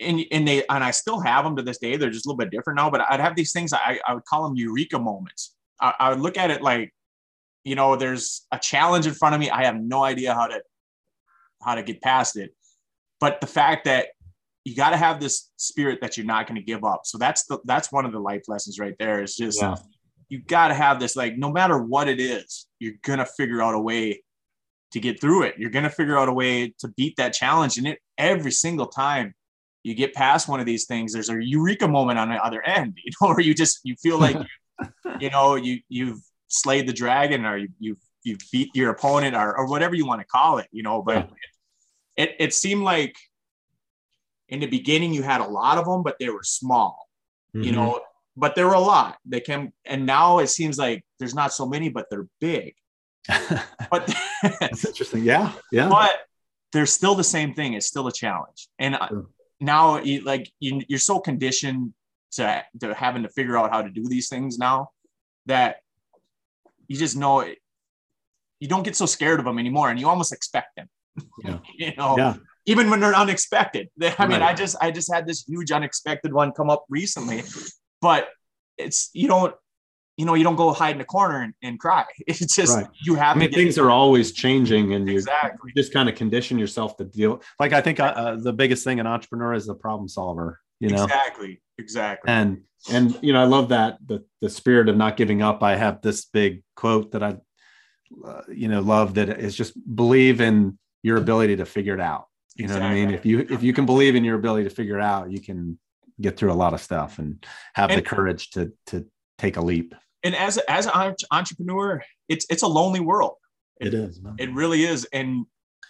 and, 0.00 0.20
and 0.32 0.48
they 0.48 0.66
and 0.66 0.82
i 0.82 0.90
still 0.90 1.20
have 1.20 1.44
them 1.44 1.54
to 1.56 1.62
this 1.62 1.78
day 1.78 1.96
they're 1.96 2.10
just 2.10 2.26
a 2.26 2.28
little 2.28 2.38
bit 2.38 2.50
different 2.50 2.78
now 2.78 2.90
but 2.90 3.00
i'd 3.10 3.20
have 3.20 3.36
these 3.36 3.52
things 3.52 3.72
i, 3.72 4.00
I 4.06 4.14
would 4.14 4.24
call 4.24 4.42
them 4.42 4.56
eureka 4.56 4.98
moments. 4.98 5.54
I, 5.80 5.94
I 5.98 6.10
would 6.10 6.20
look 6.20 6.36
at 6.36 6.50
it 6.50 6.62
like 6.62 6.93
you 7.64 7.74
know, 7.74 7.96
there's 7.96 8.46
a 8.52 8.58
challenge 8.58 9.06
in 9.06 9.14
front 9.14 9.34
of 9.34 9.40
me. 9.40 9.50
I 9.50 9.64
have 9.64 9.76
no 9.76 10.04
idea 10.04 10.34
how 10.34 10.46
to 10.46 10.62
how 11.62 11.74
to 11.74 11.82
get 11.82 12.02
past 12.02 12.36
it. 12.36 12.54
But 13.20 13.40
the 13.40 13.46
fact 13.46 13.86
that 13.86 14.08
you 14.64 14.74
got 14.74 14.90
to 14.90 14.96
have 14.96 15.20
this 15.20 15.50
spirit 15.56 16.00
that 16.00 16.16
you're 16.16 16.26
not 16.26 16.46
going 16.46 16.56
to 16.56 16.64
give 16.64 16.84
up. 16.84 17.02
So 17.04 17.18
that's 17.18 17.44
the 17.46 17.58
that's 17.64 17.92
one 17.92 18.04
of 18.04 18.12
the 18.12 18.18
life 18.18 18.42
lessons 18.48 18.78
right 18.78 18.94
there. 18.98 19.22
Is 19.22 19.36
just 19.36 19.60
yeah. 19.60 19.76
you 20.28 20.40
got 20.40 20.68
to 20.68 20.74
have 20.74 21.00
this 21.00 21.16
like 21.16 21.36
no 21.36 21.52
matter 21.52 21.78
what 21.78 22.08
it 22.08 22.20
is, 22.20 22.66
you're 22.78 22.94
gonna 23.02 23.26
figure 23.26 23.62
out 23.62 23.74
a 23.74 23.80
way 23.80 24.22
to 24.92 25.00
get 25.00 25.20
through 25.20 25.42
it. 25.42 25.56
You're 25.58 25.70
gonna 25.70 25.90
figure 25.90 26.18
out 26.18 26.28
a 26.28 26.32
way 26.32 26.74
to 26.78 26.88
beat 26.96 27.16
that 27.16 27.32
challenge, 27.34 27.76
and 27.78 27.88
it 27.88 27.98
every 28.16 28.52
single 28.52 28.86
time 28.86 29.34
you 29.82 29.94
get 29.94 30.14
past 30.14 30.48
one 30.48 30.60
of 30.60 30.66
these 30.66 30.86
things, 30.86 31.12
there's 31.12 31.28
a 31.28 31.44
eureka 31.44 31.86
moment 31.86 32.18
on 32.18 32.30
the 32.30 32.42
other 32.42 32.62
end, 32.62 32.98
you 33.04 33.12
know, 33.20 33.28
where 33.28 33.40
you 33.40 33.54
just 33.54 33.80
you 33.84 33.96
feel 33.96 34.18
like 34.18 34.36
you 35.20 35.30
know 35.30 35.56
you 35.56 35.80
you've 35.88 36.20
slayed 36.54 36.88
the 36.88 36.92
dragon 36.92 37.44
or 37.44 37.56
you, 37.56 37.68
you've 37.78 37.98
you 38.24 38.38
beat 38.50 38.70
your 38.74 38.90
opponent 38.90 39.36
or, 39.36 39.56
or 39.56 39.68
whatever 39.68 39.94
you 39.94 40.06
want 40.06 40.20
to 40.20 40.26
call 40.26 40.58
it, 40.58 40.66
you 40.72 40.82
know. 40.82 41.02
But 41.02 41.30
yeah. 42.16 42.24
it, 42.24 42.36
it 42.40 42.54
seemed 42.54 42.82
like 42.82 43.14
in 44.48 44.60
the 44.60 44.66
beginning 44.66 45.12
you 45.12 45.22
had 45.22 45.40
a 45.40 45.46
lot 45.46 45.78
of 45.78 45.84
them, 45.84 46.02
but 46.02 46.16
they 46.18 46.30
were 46.30 46.42
small, 46.42 47.08
mm-hmm. 47.54 47.64
you 47.64 47.72
know. 47.72 48.00
But 48.36 48.56
there 48.56 48.66
were 48.66 48.74
a 48.74 48.80
lot. 48.80 49.18
They 49.24 49.40
came, 49.40 49.72
and 49.84 50.06
now 50.06 50.38
it 50.40 50.48
seems 50.48 50.76
like 50.78 51.04
there's 51.18 51.34
not 51.34 51.52
so 51.52 51.68
many, 51.68 51.88
but 51.88 52.06
they're 52.10 52.26
big. 52.40 52.74
but 53.90 54.12
that's 54.60 54.84
interesting. 54.84 55.22
Yeah, 55.22 55.52
yeah. 55.70 55.88
But 55.88 56.12
they're 56.72 56.86
still 56.86 57.14
the 57.14 57.24
same 57.24 57.54
thing. 57.54 57.74
It's 57.74 57.86
still 57.86 58.08
a 58.08 58.12
challenge, 58.12 58.68
and 58.78 58.98
sure. 59.08 59.26
now 59.60 60.00
you, 60.00 60.22
like 60.22 60.50
you, 60.58 60.80
you're 60.88 60.98
so 60.98 61.20
conditioned 61.20 61.94
to 62.32 62.64
to 62.80 62.92
having 62.92 63.22
to 63.22 63.28
figure 63.28 63.56
out 63.56 63.70
how 63.70 63.82
to 63.82 63.90
do 63.90 64.08
these 64.08 64.28
things 64.28 64.58
now 64.58 64.88
that 65.46 65.76
you 66.88 66.96
just 66.96 67.16
know 67.16 67.40
it, 67.40 67.58
you 68.60 68.68
don't 68.68 68.82
get 68.82 68.96
so 68.96 69.06
scared 69.06 69.38
of 69.38 69.46
them 69.46 69.58
anymore 69.58 69.90
and 69.90 69.98
you 69.98 70.08
almost 70.08 70.32
expect 70.32 70.76
them. 70.76 70.88
Yeah. 71.44 71.58
you 71.78 71.94
know, 71.96 72.16
yeah. 72.16 72.36
even 72.66 72.90
when 72.90 73.00
they're 73.00 73.14
unexpected. 73.14 73.88
I 74.18 74.26
mean, 74.26 74.40
right. 74.40 74.50
I 74.50 74.54
just 74.54 74.76
I 74.80 74.90
just 74.90 75.12
had 75.12 75.26
this 75.26 75.44
huge 75.46 75.70
unexpected 75.70 76.32
one 76.32 76.52
come 76.52 76.70
up 76.70 76.84
recently, 76.88 77.42
but 78.00 78.28
it's 78.78 79.10
you 79.12 79.28
don't 79.28 79.54
you 80.16 80.24
know 80.24 80.34
you 80.34 80.44
don't 80.44 80.56
go 80.56 80.72
hide 80.72 80.94
in 80.94 81.00
a 81.00 81.04
corner 81.04 81.42
and, 81.42 81.54
and 81.62 81.78
cry. 81.78 82.04
It's 82.26 82.54
just 82.54 82.76
right. 82.76 82.86
you 83.04 83.14
have. 83.16 83.36
I 83.36 83.40
mean, 83.40 83.52
things 83.52 83.78
are 83.78 83.90
always 83.90 84.32
changing, 84.32 84.94
and 84.94 85.08
you 85.08 85.16
exactly. 85.16 85.72
just 85.76 85.92
kind 85.92 86.08
of 86.08 86.14
condition 86.14 86.58
yourself 86.58 86.96
to 86.98 87.04
deal. 87.04 87.42
Like 87.60 87.72
I 87.72 87.80
think 87.80 88.00
uh, 88.00 88.14
uh, 88.16 88.36
the 88.36 88.52
biggest 88.52 88.84
thing 88.84 89.00
an 89.00 89.06
entrepreneur 89.06 89.54
is 89.54 89.68
a 89.68 89.74
problem 89.74 90.08
solver. 90.08 90.60
You 90.84 90.96
know 90.96 91.04
exactly, 91.04 91.62
exactly. 91.78 92.30
And 92.30 92.62
and 92.90 93.18
you 93.22 93.32
know 93.32 93.42
I 93.42 93.46
love 93.46 93.70
that 93.70 93.98
the 94.04 94.24
the 94.40 94.50
spirit 94.50 94.88
of 94.88 94.96
not 94.96 95.16
giving 95.16 95.42
up. 95.42 95.62
I 95.62 95.76
have 95.76 96.02
this 96.02 96.24
big 96.26 96.62
quote 96.76 97.12
that 97.12 97.22
I 97.22 97.36
uh, 98.24 98.42
you 98.48 98.68
know 98.68 98.80
love 98.80 99.14
that 99.14 99.28
is 99.28 99.56
just 99.56 99.74
believe 99.96 100.40
in 100.40 100.78
your 101.02 101.16
ability 101.16 101.56
to 101.56 101.66
figure 101.66 101.94
it 101.94 102.00
out 102.00 102.26
you 102.56 102.68
know 102.68 102.74
exactly. 102.74 103.00
what 103.00 103.02
I 103.02 103.06
mean? 103.06 103.14
If 103.14 103.26
you 103.26 103.46
if 103.50 103.62
you 103.62 103.72
can 103.72 103.84
believe 103.84 104.14
in 104.14 104.24
your 104.24 104.36
ability 104.36 104.64
to 104.68 104.74
figure 104.74 104.98
it 104.98 105.02
out, 105.02 105.30
you 105.30 105.40
can 105.40 105.78
get 106.20 106.36
through 106.36 106.52
a 106.52 106.54
lot 106.54 106.72
of 106.72 106.80
stuff 106.80 107.18
and 107.18 107.44
have 107.74 107.90
and, 107.90 107.98
the 107.98 108.02
courage 108.02 108.50
to 108.50 108.72
to 108.86 109.06
take 109.38 109.56
a 109.56 109.60
leap. 109.60 109.94
And 110.22 110.36
as 110.36 110.58
as 110.68 110.86
an 110.86 111.14
entrepreneur, 111.32 112.02
it's 112.28 112.46
it's 112.48 112.62
a 112.62 112.68
lonely 112.68 113.00
world. 113.00 113.34
It, 113.80 113.88
it 113.88 113.94
is. 113.94 114.20
Man. 114.20 114.36
It 114.38 114.52
really 114.52 114.84
is. 114.84 115.04
And 115.12 115.46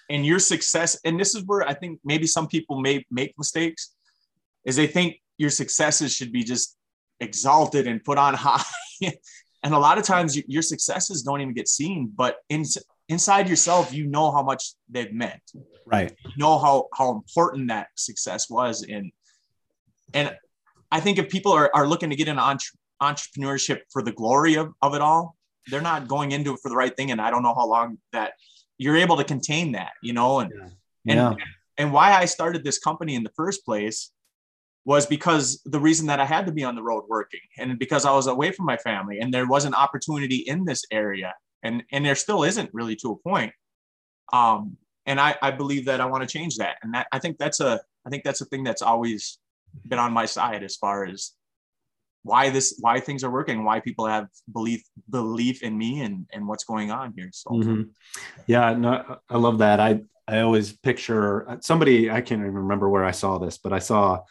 and 0.09 0.25
your 0.25 0.39
success, 0.39 0.99
and 1.05 1.21
this 1.21 1.35
is 1.35 1.45
where 1.45 1.69
I 1.69 1.75
think 1.75 2.01
maybe 2.03 2.27
some 2.27 2.47
people 2.47 2.81
may 2.81 3.05
make 3.11 3.35
mistakes, 3.37 3.94
is 4.65 4.77
they 4.77 4.87
think 4.87 5.21
your 5.39 5.51
successes 5.51 6.15
should 6.15 6.33
be 6.33 6.43
just 6.43 6.77
exalted 7.21 7.87
and 7.87 8.03
put 8.03 8.19
on 8.19 8.35
high. 8.39 8.63
and 9.63 9.75
a 9.75 9.79
lot 9.79 9.99
of 9.99 10.05
times 10.05 10.37
your 10.49 10.63
successes 10.63 11.23
don't 11.23 11.41
even 11.41 11.55
get 11.55 11.69
seen, 11.69 12.13
but 12.15 12.37
in, 12.49 12.65
inside 13.09 13.49
yourself, 13.49 13.93
you 13.93 14.07
know 14.07 14.31
how 14.31 14.43
much 14.43 14.75
they've 14.89 15.13
meant. 15.13 15.43
Right. 15.87 16.15
You 16.25 16.33
know 16.39 16.59
how 16.59 16.89
how 16.95 17.13
important 17.13 17.69
that 17.69 17.89
success 17.97 18.49
was. 18.49 18.83
And 18.83 19.13
and 20.15 20.35
I 20.91 21.01
think 21.01 21.19
if 21.19 21.29
people 21.29 21.53
are, 21.53 21.71
are 21.75 21.87
looking 21.87 22.11
to 22.11 22.17
get 22.17 22.29
into 22.29 22.43
entre- 22.43 22.79
entrepreneurship 23.03 23.81
for 23.91 24.03
the 24.03 24.13
glory 24.13 24.55
of, 24.55 24.73
of 24.81 24.95
it 24.95 25.01
all, 25.01 25.37
they're 25.67 25.83
not 25.83 26.09
going 26.09 26.33
into 26.33 26.55
it 26.55 26.61
for 26.63 26.69
the 26.69 26.77
right 26.77 26.97
thing. 26.97 27.11
And 27.11 27.21
I 27.21 27.31
don't 27.31 27.43
know 27.43 27.55
how 27.55 27.67
long 27.67 27.99
that 28.13 28.35
you're 28.79 28.97
able 28.97 29.17
to 29.17 29.25
contain 29.25 29.73
that, 29.73 29.93
you 30.03 30.13
know, 30.13 30.41
and 30.41 30.53
yeah. 30.55 30.69
Yeah. 31.05 31.29
and 31.31 31.41
and 31.77 31.93
why 31.93 32.15
I 32.15 32.25
started 32.25 32.65
this 32.65 32.79
company 32.79 33.15
in 33.15 33.25
the 33.25 33.33
first 33.37 33.65
place 33.65 34.11
was 34.85 35.07
because 35.07 35.63
the 35.65 35.81
reason 35.81 36.07
that 36.07 36.21
I 36.21 36.25
had 36.25 36.47
to 36.47 36.53
be 36.53 36.65
on 36.65 36.75
the 36.75 36.83
road 36.83 37.05
working 37.09 37.41
and 37.59 37.79
because 37.79 38.05
I 38.05 38.13
was 38.13 38.27
away 38.27 38.53
from 38.53 38.67
my 38.67 38.77
family 38.77 39.21
and 39.21 39.33
there 39.33 39.47
was 39.47 39.65
an 39.65 39.75
opportunity 39.75 40.37
in 40.37 40.65
this 40.65 40.85
area 40.91 41.35
and 41.63 41.83
and 41.93 42.05
there 42.05 42.15
still 42.15 42.45
isn't 42.45 42.71
really 42.73 42.97
to 42.97 43.13
a 43.13 43.17
point. 43.17 43.53
Um 44.33 44.77
and 45.07 45.21
i 45.21 45.37
i 45.43 45.51
believe 45.51 45.85
that 45.85 46.01
i 46.01 46.07
want 46.07 46.23
to 46.23 46.39
change 46.39 46.57
that. 46.57 46.77
And 46.83 46.95
that 46.95 47.07
i 47.13 47.19
think 47.19 47.39
that's 47.39 47.61
a 47.61 47.81
i 48.07 48.11
think 48.11 48.25
that's 48.25 48.41
a 48.41 48.47
thing 48.47 48.65
that's 48.65 48.83
always 48.83 49.39
been 49.87 49.99
on 49.99 50.13
my 50.13 50.27
side 50.27 50.63
as 50.63 50.77
far 50.77 51.05
as 51.05 51.33
why 52.23 52.49
this 52.49 52.77
why 52.81 53.01
things 53.01 53.23
are 53.23 53.31
working 53.31 53.65
why 53.65 53.81
people 53.81 54.07
have 54.07 54.29
belief 54.53 54.83
belief 55.11 55.63
in 55.63 55.77
me 55.77 56.01
and 56.01 56.27
and 56.33 56.47
what's 56.47 56.65
going 56.65 56.91
on 56.91 57.13
here 57.17 57.29
so. 57.33 57.51
Mm-hmm. 57.51 57.83
yeah 58.47 58.75
no 58.75 59.19
i 59.29 59.37
love 59.37 59.59
that. 59.59 59.79
I 59.79 60.01
i 60.27 60.41
always 60.41 60.73
picture 60.73 61.59
somebody 61.61 62.11
i 62.11 62.21
can't 62.21 62.41
even 62.41 62.55
remember 62.55 62.89
where 62.89 63.05
i 63.05 63.11
saw 63.11 63.39
this 63.39 63.59
but 63.59 63.73
i 63.73 63.79
saw 63.79 64.23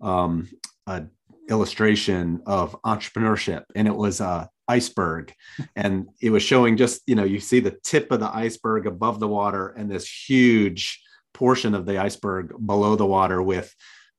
um 0.00 0.48
a 0.86 1.04
illustration 1.48 2.42
of 2.46 2.76
entrepreneurship 2.82 3.64
and 3.74 3.88
it 3.88 3.94
was 3.94 4.20
a 4.20 4.48
iceberg. 4.68 5.32
And 5.74 6.08
it 6.20 6.30
was 6.30 6.42
showing 6.42 6.76
just 6.76 7.02
you 7.06 7.14
know 7.14 7.24
you 7.24 7.40
see 7.40 7.60
the 7.60 7.78
tip 7.82 8.12
of 8.12 8.20
the 8.20 8.34
iceberg 8.34 8.86
above 8.86 9.18
the 9.18 9.28
water 9.28 9.68
and 9.68 9.90
this 9.90 10.08
huge 10.28 11.02
portion 11.34 11.74
of 11.74 11.86
the 11.86 11.98
iceberg 11.98 12.54
below 12.64 12.96
the 12.96 13.06
water 13.06 13.42
with 13.42 13.74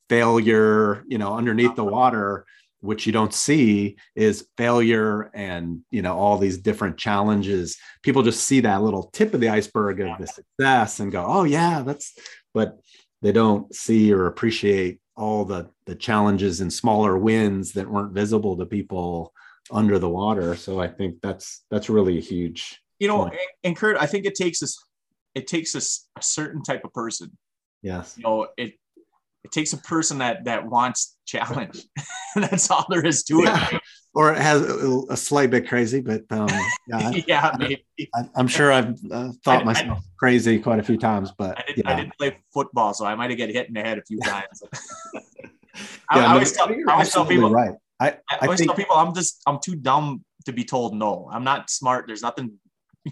failure 0.09 1.03
you 1.07 1.17
know 1.17 1.35
underneath 1.35 1.75
the 1.75 1.83
water 1.83 2.45
which 2.81 3.05
you 3.05 3.11
don't 3.11 3.33
see 3.33 3.97
is 4.15 4.47
failure 4.57 5.29
and 5.33 5.81
you 5.91 6.01
know 6.01 6.17
all 6.17 6.37
these 6.37 6.57
different 6.57 6.97
challenges. 6.97 7.77
People 8.03 8.23
just 8.23 8.43
see 8.43 8.61
that 8.61 8.81
little 8.81 9.03
tip 9.13 9.33
of 9.33 9.41
the 9.41 9.49
iceberg 9.49 9.99
of 9.99 10.17
the 10.17 10.27
success 10.27 10.99
and 10.99 11.11
go 11.11 11.25
oh 11.25 11.43
yeah 11.43 11.83
that's 11.85 12.17
but 12.53 12.79
they 13.21 13.31
don't 13.31 13.73
see 13.75 14.13
or 14.13 14.27
appreciate 14.27 14.99
all 15.19 15.45
the 15.45 15.69
the 15.85 15.95
challenges 15.95 16.61
and 16.61 16.71
smaller 16.71 17.17
wins 17.17 17.73
that 17.73 17.89
weren't 17.89 18.13
visible 18.13 18.57
to 18.57 18.65
people 18.65 19.33
under 19.71 19.99
the 19.99 20.09
water. 20.09 20.55
So 20.55 20.79
I 20.79 20.87
think 20.87 21.21
that's 21.21 21.63
that's 21.69 21.89
really 21.89 22.17
a 22.17 22.21
huge. 22.21 22.81
You 22.99 23.07
know, 23.07 23.25
and, 23.25 23.37
and 23.63 23.75
Kurt, 23.75 23.97
I 23.97 24.05
think 24.05 24.25
it 24.25 24.35
takes 24.35 24.63
us 24.63 24.83
it 25.35 25.47
takes 25.47 25.75
us 25.75 26.07
a 26.17 26.21
certain 26.21 26.63
type 26.63 26.83
of 26.83 26.93
person. 26.93 27.37
Yes. 27.81 28.15
You 28.17 28.23
know, 28.23 28.47
it 28.57 28.73
it 29.43 29.51
takes 29.51 29.73
a 29.73 29.77
person 29.77 30.19
that 30.19 30.45
that 30.45 30.65
wants 30.65 31.17
challenge. 31.25 31.83
that's 32.35 32.69
all 32.69 32.85
there 32.89 33.05
is 33.05 33.23
to 33.23 33.43
yeah. 33.43 33.67
it. 33.71 33.81
Or 34.15 34.33
it 34.33 34.39
has 34.39 34.61
a, 34.61 35.01
a, 35.11 35.17
slight 35.17 35.51
bit 35.51 35.67
crazy, 35.67 36.01
but 36.01 36.23
um, 36.31 36.49
yeah, 36.87 37.11
yeah, 37.27 37.55
maybe. 37.59 37.85
I, 38.15 38.23
am 38.35 38.47
sure 38.47 38.71
I've 38.71 38.97
uh, 39.11 39.29
thought 39.45 39.61
I, 39.61 39.63
myself 39.63 39.99
I, 39.99 40.01
crazy 40.17 40.59
quite 40.59 40.79
a 40.79 40.83
few 40.83 40.97
times, 40.97 41.31
but 41.37 41.57
I 41.57 41.63
didn't, 41.67 41.85
yeah. 41.85 41.91
I 41.91 41.95
didn't 41.95 42.17
play 42.17 42.37
football, 42.51 42.93
so 42.95 43.05
I 43.05 43.13
might 43.13 43.29
have 43.29 43.37
get 43.37 43.51
hit 43.51 43.67
in 43.67 43.75
the 43.75 43.81
head 43.81 43.99
a 43.99 44.01
few 44.01 44.19
times. 44.19 44.63
I, 46.09 46.21
I, 46.21 46.33
always 46.33 46.51
tell, 46.51 46.67
I 46.67 46.91
always 46.91 47.11
tell 47.11 47.25
people, 47.25 47.51
right. 47.51 47.75
I, 47.99 48.07
I, 48.09 48.15
I 48.31 48.45
always 48.45 48.59
think, 48.59 48.71
tell 48.71 48.75
people 48.75 48.95
I'm 48.95 49.13
just 49.13 49.41
I'm 49.45 49.59
too 49.63 49.75
dumb 49.75 50.25
to 50.45 50.53
be 50.53 50.63
told 50.63 50.95
no. 50.95 51.29
I'm 51.31 51.43
not 51.43 51.69
smart. 51.69 52.05
There's 52.07 52.23
nothing, 52.23 52.53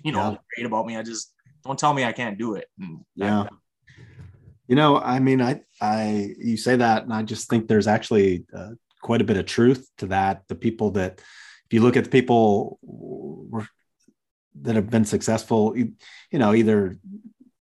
you 0.03 0.11
know, 0.11 0.31
yeah. 0.31 0.37
great 0.55 0.65
about 0.65 0.87
me. 0.87 0.97
I 0.97 1.03
just 1.03 1.31
don't 1.63 1.77
tell 1.77 1.93
me 1.93 2.03
I 2.03 2.11
can't 2.11 2.37
do 2.39 2.55
it. 2.55 2.65
And 2.79 3.01
yeah. 3.15 3.47
You 4.67 4.75
know, 4.75 4.97
I 4.99 5.19
mean, 5.19 5.41
I 5.41 5.61
I 5.81 6.33
you 6.37 6.57
say 6.57 6.75
that, 6.75 7.03
and 7.03 7.13
I 7.13 7.23
just 7.23 7.49
think 7.49 7.67
there's 7.67 7.87
actually 7.87 8.45
uh, 8.53 8.71
quite 9.01 9.21
a 9.21 9.25
bit 9.25 9.37
of 9.37 9.45
truth 9.45 9.89
to 9.99 10.07
that. 10.07 10.43
The 10.47 10.55
people 10.55 10.91
that, 10.91 11.19
if 11.65 11.73
you 11.73 11.81
look 11.81 11.97
at 11.97 12.03
the 12.03 12.09
people 12.09 12.79
that 14.61 14.75
have 14.75 14.89
been 14.89 15.05
successful, 15.05 15.77
you, 15.77 15.93
you 16.31 16.39
know, 16.39 16.53
either 16.53 16.97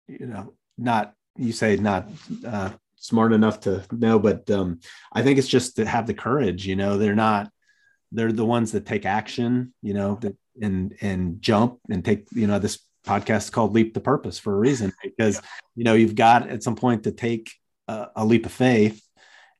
you 0.08 0.26
know, 0.26 0.54
not 0.78 1.14
you 1.36 1.52
say 1.52 1.76
not 1.76 2.08
uh, 2.46 2.70
smart 2.96 3.32
enough 3.32 3.60
to 3.60 3.82
know, 3.92 4.18
but 4.18 4.50
um, 4.50 4.80
I 5.12 5.22
think 5.22 5.38
it's 5.38 5.48
just 5.48 5.76
to 5.76 5.84
have 5.84 6.06
the 6.06 6.14
courage. 6.14 6.66
You 6.66 6.76
know, 6.76 6.96
they're 6.96 7.14
not 7.14 7.50
they're 8.12 8.32
the 8.32 8.46
ones 8.46 8.72
that 8.72 8.86
take 8.86 9.04
action. 9.04 9.74
You 9.82 9.94
know, 9.94 10.14
that, 10.22 10.36
and 10.60 10.94
and 11.02 11.42
jump 11.42 11.80
and 11.90 12.02
take. 12.02 12.28
You 12.32 12.46
know, 12.46 12.58
this 12.58 12.78
podcast 13.06 13.52
called 13.52 13.74
Leap 13.74 13.94
to 13.94 14.00
Purpose 14.00 14.38
for 14.38 14.54
a 14.54 14.58
reason 14.58 14.92
because 15.02 15.40
you 15.74 15.84
know 15.84 15.94
you've 15.94 16.14
got 16.14 16.48
at 16.48 16.62
some 16.62 16.76
point 16.76 17.04
to 17.04 17.12
take 17.12 17.52
a, 17.88 18.08
a 18.16 18.24
leap 18.24 18.46
of 18.46 18.52
faith 18.52 19.02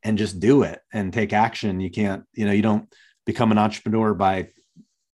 and 0.02 0.18
just 0.18 0.38
do 0.38 0.62
it 0.62 0.80
and 0.92 1.12
take 1.12 1.32
action. 1.32 1.80
You 1.80 1.90
can't. 1.90 2.24
You 2.34 2.46
know, 2.46 2.52
you 2.52 2.62
don't 2.62 2.92
become 3.26 3.52
an 3.52 3.58
entrepreneur 3.58 4.14
by 4.14 4.48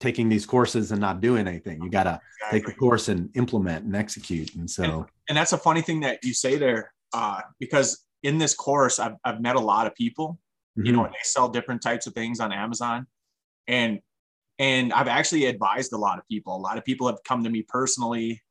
taking 0.01 0.29
these 0.29 0.47
courses 0.47 0.93
and 0.93 1.01
not 1.01 1.21
doing 1.21 1.49
anything. 1.49 1.83
You 1.83 1.91
got 1.91 2.05
to 2.05 2.21
exactly. 2.39 2.61
take 2.61 2.67
the 2.69 2.75
course 2.75 3.09
and 3.09 3.31
implement 3.35 3.85
and 3.85 3.97
execute. 3.97 4.55
And 4.55 4.71
so, 4.71 4.83
and, 4.85 5.05
and, 5.31 5.39
that's 5.39 5.53
a 5.53 5.59
funny 5.59 5.81
thing 5.81 6.01
that 6.01 6.23
you 6.23 6.35
say 6.35 6.57
there, 6.57 6.93
uh, 7.15 7.41
because 7.59 8.05
in 8.23 8.39
this 8.39 8.55
course, 8.55 8.99
I've, 8.99 9.15
I've 9.25 9.41
met 9.41 9.57
a 9.57 9.61
lot 9.61 9.87
of 9.87 9.95
people, 9.95 10.39
mm-hmm. 10.79 10.87
you 10.87 10.93
know, 10.93 11.03
mm-hmm. 11.05 11.13
they 11.13 11.19
sell 11.23 11.49
different 11.49 11.83
types 11.83 12.07
of 12.07 12.13
things 12.13 12.41
on 12.41 12.53
Amazon. 12.53 13.07
And, 13.67 14.01
and 14.59 14.93
I've 14.93 15.09
actually 15.09 15.47
advised 15.47 15.93
a 15.93 15.99
lot 15.99 16.19
of 16.19 16.27
people. 16.29 16.57
A 16.57 16.59
lot 16.59 16.79
of 16.79 16.85
people 16.85 17.07
have 17.07 17.19
come 17.25 17.45
to 17.45 17.51
me 17.51 17.63
personally 17.63 18.43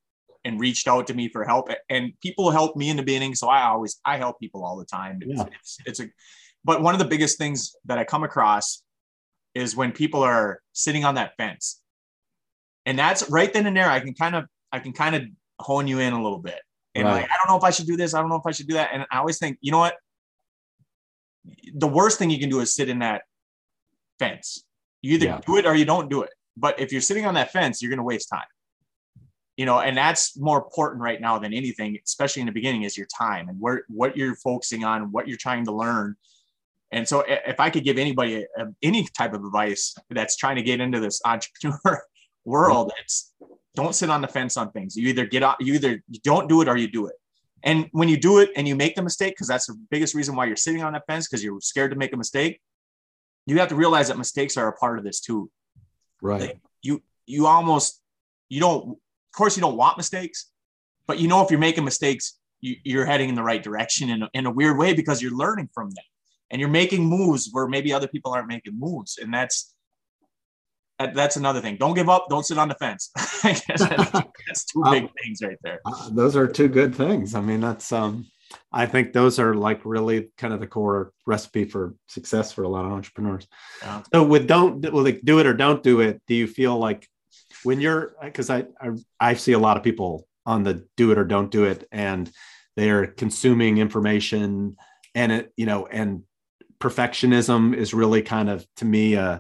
and 0.44 0.60
reached 0.60 0.88
out 0.88 1.08
to 1.08 1.14
me 1.14 1.28
for 1.28 1.44
help 1.44 1.70
and 1.90 2.14
people 2.22 2.52
help 2.52 2.76
me 2.76 2.90
in 2.90 2.98
the 2.98 3.04
beginning. 3.04 3.34
So 3.34 3.48
I 3.48 3.64
always, 3.64 4.00
I 4.06 4.18
help 4.18 4.40
people 4.40 4.64
all 4.64 4.78
the 4.78 4.86
time. 4.86 5.20
It's, 5.22 5.40
yeah. 5.40 5.46
it's, 5.60 5.78
it's 5.86 6.00
a, 6.02 6.08
but 6.64 6.82
one 6.82 6.94
of 6.94 7.00
the 7.00 7.06
biggest 7.06 7.38
things 7.38 7.76
that 7.86 7.98
I 7.98 8.04
come 8.04 8.24
across 8.24 8.84
is 9.56 9.76
when 9.76 9.92
people 9.92 10.22
are 10.22 10.62
sitting 10.74 11.04
on 11.06 11.16
that 11.16 11.32
fence 11.38 11.82
and 12.86 13.00
that's 13.00 13.30
right 13.30 13.52
then 13.52 13.66
and 13.66 13.76
there. 13.76 13.90
I 13.90 14.00
can 14.00 14.14
kind 14.14 14.36
of, 14.36 14.46
I 14.72 14.80
can 14.80 14.94
kind 14.94 15.16
of 15.16 15.24
hone 15.60 15.88
you 15.88 16.00
in 16.00 16.14
a 16.14 16.22
little 16.22 16.40
bit 16.40 16.60
and 16.94 17.06
right. 17.06 17.22
like, 17.22 17.26
I 17.26 17.36
don't 17.38 17.52
know 17.52 17.58
if 17.58 17.64
I 17.64 17.72
should 17.72 17.88
do 17.88 17.98
this. 17.98 18.14
I 18.14 18.20
don't 18.20 18.30
know 18.30 18.36
if 18.36 18.46
I 18.46 18.52
should 18.52 18.68
do 18.68 18.76
that. 18.76 18.92
And 18.94 19.06
I 19.12 19.18
always 19.18 19.40
think, 19.40 19.58
you 19.62 19.72
know 19.72 19.80
what? 19.80 19.96
The 21.74 21.88
worst 21.88 22.20
thing 22.20 22.30
you 22.30 22.40
can 22.40 22.50
do 22.50 22.60
is 22.60 22.74
sit 22.74 22.90
in 22.90 23.00
that 23.00 23.24
fence. 24.20 24.65
You 25.06 25.14
either 25.16 25.26
yeah. 25.26 25.42
do 25.46 25.58
it 25.58 25.68
or 25.68 25.76
you 25.76 25.86
don't 25.86 26.10
do 26.10 26.24
it. 26.24 26.32
But 26.58 26.80
if 26.80 26.92
you're 26.92 27.02
sitting 27.02 27.26
on 27.28 27.36
that 27.36 27.52
fence, 27.52 27.82
you're 27.82 27.90
going 27.90 28.00
to 28.00 28.04
waste 28.04 28.28
time. 28.28 28.48
You 29.56 29.66
know, 29.66 29.80
and 29.80 29.96
that's 29.96 30.38
more 30.38 30.58
important 30.58 31.02
right 31.02 31.22
now 31.22 31.38
than 31.38 31.54
anything, 31.54 31.98
especially 32.04 32.42
in 32.42 32.48
the 32.48 32.52
beginning, 32.52 32.84
is 32.84 32.98
your 32.98 33.08
time 33.16 33.48
and 33.48 33.58
where 33.60 33.84
what 33.88 34.18
you're 34.18 34.36
focusing 34.36 34.84
on, 34.84 35.12
what 35.12 35.28
you're 35.28 35.38
trying 35.38 35.64
to 35.66 35.72
learn. 35.72 36.16
And 36.92 37.08
so, 37.08 37.24
if 37.28 37.60
I 37.60 37.70
could 37.70 37.84
give 37.84 37.98
anybody 37.98 38.44
a, 38.58 38.64
a, 38.64 38.68
any 38.82 39.08
type 39.18 39.34
of 39.34 39.46
advice 39.46 39.96
that's 40.10 40.36
trying 40.36 40.56
to 40.58 40.62
get 40.62 40.82
into 40.82 41.00
this 41.00 41.22
entrepreneur 41.26 42.04
world, 42.44 42.92
it's 43.02 43.34
don't 43.76 43.96
sit 43.96 44.10
on 44.10 44.22
the 44.22 44.28
fence 44.28 44.58
on 44.58 44.72
things. 44.72 44.98
You 44.98 45.08
either 45.10 45.26
get 45.26 45.44
out, 45.44 45.58
you 45.60 45.76
either 45.76 46.02
you 46.10 46.20
don't 46.24 46.50
do 46.50 46.62
it 46.62 46.68
or 46.68 46.78
you 46.78 46.88
do 46.88 47.08
it. 47.08 47.16
And 47.64 47.88
when 47.92 48.10
you 48.10 48.18
do 48.18 48.40
it 48.40 48.52
and 48.56 48.68
you 48.68 48.76
make 48.76 48.96
the 48.96 49.04
mistake, 49.04 49.34
because 49.34 49.48
that's 49.48 49.68
the 49.68 49.78
biggest 49.90 50.16
reason 50.16 50.36
why 50.36 50.46
you're 50.46 50.56
sitting 50.56 50.84
on 50.84 50.94
that 50.94 51.04
fence, 51.08 51.28
because 51.28 51.44
you're 51.44 51.62
scared 51.62 51.92
to 51.92 51.98
make 51.98 52.14
a 52.14 52.18
mistake, 52.18 52.60
you 53.46 53.60
have 53.60 53.70
to 53.70 53.76
realize 53.76 54.08
that 54.08 54.18
mistakes 54.18 54.58
are 54.58 54.68
a 54.68 54.74
part 54.74 54.98
of 54.98 55.04
this 55.04 55.20
too. 55.20 55.50
Right. 56.22 56.42
Like 56.42 56.60
you 56.82 57.04
you 57.26 57.48
almost 57.48 58.02
you 58.50 58.60
don't 58.60 58.90
of 58.90 59.38
course 59.38 59.56
you 59.58 59.62
don't 59.62 59.78
want 59.78 59.98
mistakes, 59.98 60.52
but 61.08 61.20
you 61.20 61.28
know 61.28 61.44
if 61.44 61.52
you're 61.52 61.60
making 61.60 61.84
mistakes, 61.84 62.40
you, 62.62 63.00
are 63.00 63.06
heading 63.06 63.30
in 63.30 63.36
the 63.36 63.44
right 63.44 63.62
direction 63.62 64.10
in 64.10 64.24
a, 64.24 64.30
in 64.34 64.46
a 64.46 64.52
weird 64.52 64.78
way 64.78 64.94
because 64.94 65.22
you're 65.22 65.36
learning 65.36 65.70
from 65.74 65.90
them 65.90 66.04
and 66.50 66.60
you're 66.60 66.70
making 66.70 67.06
moves 67.06 67.50
where 67.52 67.68
maybe 67.68 67.94
other 67.94 68.08
people 68.08 68.34
aren't 68.34 68.48
making 68.48 68.78
moves. 68.78 69.18
And 69.22 69.34
that's, 69.34 69.74
that's 70.98 71.36
another 71.36 71.62
thing. 71.62 71.78
Don't 71.78 71.94
give 71.94 72.10
up. 72.10 72.28
Don't 72.30 72.46
sit 72.46 72.58
on 72.58 72.70
the 72.70 72.76
fence. 72.76 73.12
that's 73.44 74.66
two 74.66 74.84
big 74.90 75.10
things 75.22 75.42
right 75.44 75.58
there. 75.64 75.82
Uh, 75.86 76.10
those 76.12 76.36
are 76.36 76.48
two 76.48 76.70
good 76.70 76.96
things. 76.96 77.36
I 77.36 77.42
mean, 77.42 77.60
that's 77.60 77.92
um, 77.92 78.26
I 78.76 78.86
think 78.86 79.14
those 79.14 79.40
are 79.40 79.56
like 79.56 79.82
really 79.86 80.32
kind 80.38 80.54
of 80.54 80.60
the 80.60 80.68
core 80.68 81.14
recipe 81.26 81.64
for 81.64 81.96
success 82.08 82.52
for 82.52 82.64
a 82.64 82.68
lot 82.68 82.84
of 82.84 82.92
entrepreneurs. 82.92 83.48
Yeah. 83.82 84.04
So 84.14 84.24
with 84.26 84.48
don't 84.48 84.82
well, 84.92 85.06
like 85.06 85.22
do 85.24 85.40
it 85.40 85.48
or 85.48 85.54
don't 85.54 85.82
do 85.82 86.02
it. 86.02 86.22
Do 86.28 86.36
you 86.36 86.46
feel 86.46 86.78
like 86.78 87.08
when 87.64 87.80
you're 87.80 88.16
because 88.22 88.50
I, 88.50 88.66
I 88.82 88.90
I 89.20 89.34
see 89.36 89.54
a 89.54 89.60
lot 89.60 89.78
of 89.78 89.84
people 89.84 90.28
on 90.46 90.64
the 90.64 90.86
do 90.98 91.12
it 91.12 91.18
or 91.18 91.24
don't 91.24 91.50
do 91.50 91.64
it, 91.64 91.88
and 91.90 92.30
they're 92.76 93.08
consuming 93.08 93.78
information 93.78 94.76
and 95.16 95.32
it 95.32 95.54
you 95.56 95.66
know 95.66 95.88
and 95.88 96.24
perfectionism 96.80 97.74
is 97.74 97.94
really 97.94 98.22
kind 98.22 98.50
of 98.50 98.66
to 98.76 98.86
me 98.86 99.16
uh 99.16 99.40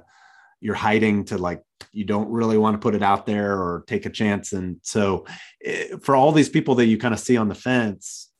you're 0.61 0.73
hiding 0.73 1.25
to 1.25 1.37
like 1.37 1.61
you 1.91 2.05
don't 2.05 2.29
really 2.29 2.57
want 2.57 2.73
to 2.73 2.79
put 2.79 2.95
it 2.95 3.03
out 3.03 3.25
there 3.25 3.59
or 3.59 3.83
take 3.87 4.05
a 4.05 4.09
chance 4.09 4.53
and 4.53 4.77
so 4.81 5.25
it, 5.59 5.91
eh, 5.91 5.97
for 6.01 6.15
all 6.15 6.31
these 6.31 6.49
people 6.49 6.75
that 6.75 6.85
you 6.85 6.97
kind 6.97 7.13
of 7.13 7.19
see 7.19 7.35
on 7.35 7.49
the 7.49 7.55
fence 7.55 8.31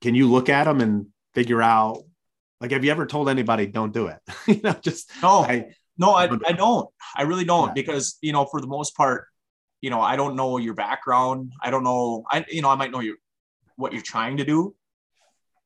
can 0.00 0.14
you 0.14 0.30
look 0.30 0.48
at 0.48 0.64
them 0.64 0.80
and 0.80 1.06
figure 1.34 1.62
out 1.62 2.02
like 2.60 2.70
have 2.70 2.84
you 2.84 2.90
ever 2.90 3.06
told 3.06 3.28
anybody 3.28 3.66
don't 3.66 3.92
do 3.92 4.06
it 4.06 4.18
you 4.46 4.60
know 4.62 4.74
just 4.80 5.10
no. 5.22 5.40
I, 5.40 5.72
no 5.98 6.10
I, 6.12 6.24
I 6.24 6.52
don't. 6.52 6.88
I 7.16 7.22
really 7.22 7.44
don't 7.44 7.68
yeah. 7.68 7.74
because 7.74 8.18
you 8.20 8.32
know 8.32 8.46
for 8.46 8.60
the 8.60 8.66
most 8.66 8.96
part 8.96 9.26
you 9.80 9.90
know 9.90 10.00
i 10.00 10.16
don't 10.16 10.36
know 10.36 10.58
your 10.58 10.74
background. 10.74 11.52
I 11.62 11.70
don't 11.70 11.84
know 11.84 12.24
i 12.30 12.44
you 12.48 12.62
know 12.62 12.70
i 12.70 12.74
might 12.74 12.90
know 12.90 13.00
your 13.00 13.16
what 13.76 13.92
you're 13.92 14.02
trying 14.02 14.36
to 14.38 14.44
do 14.44 14.74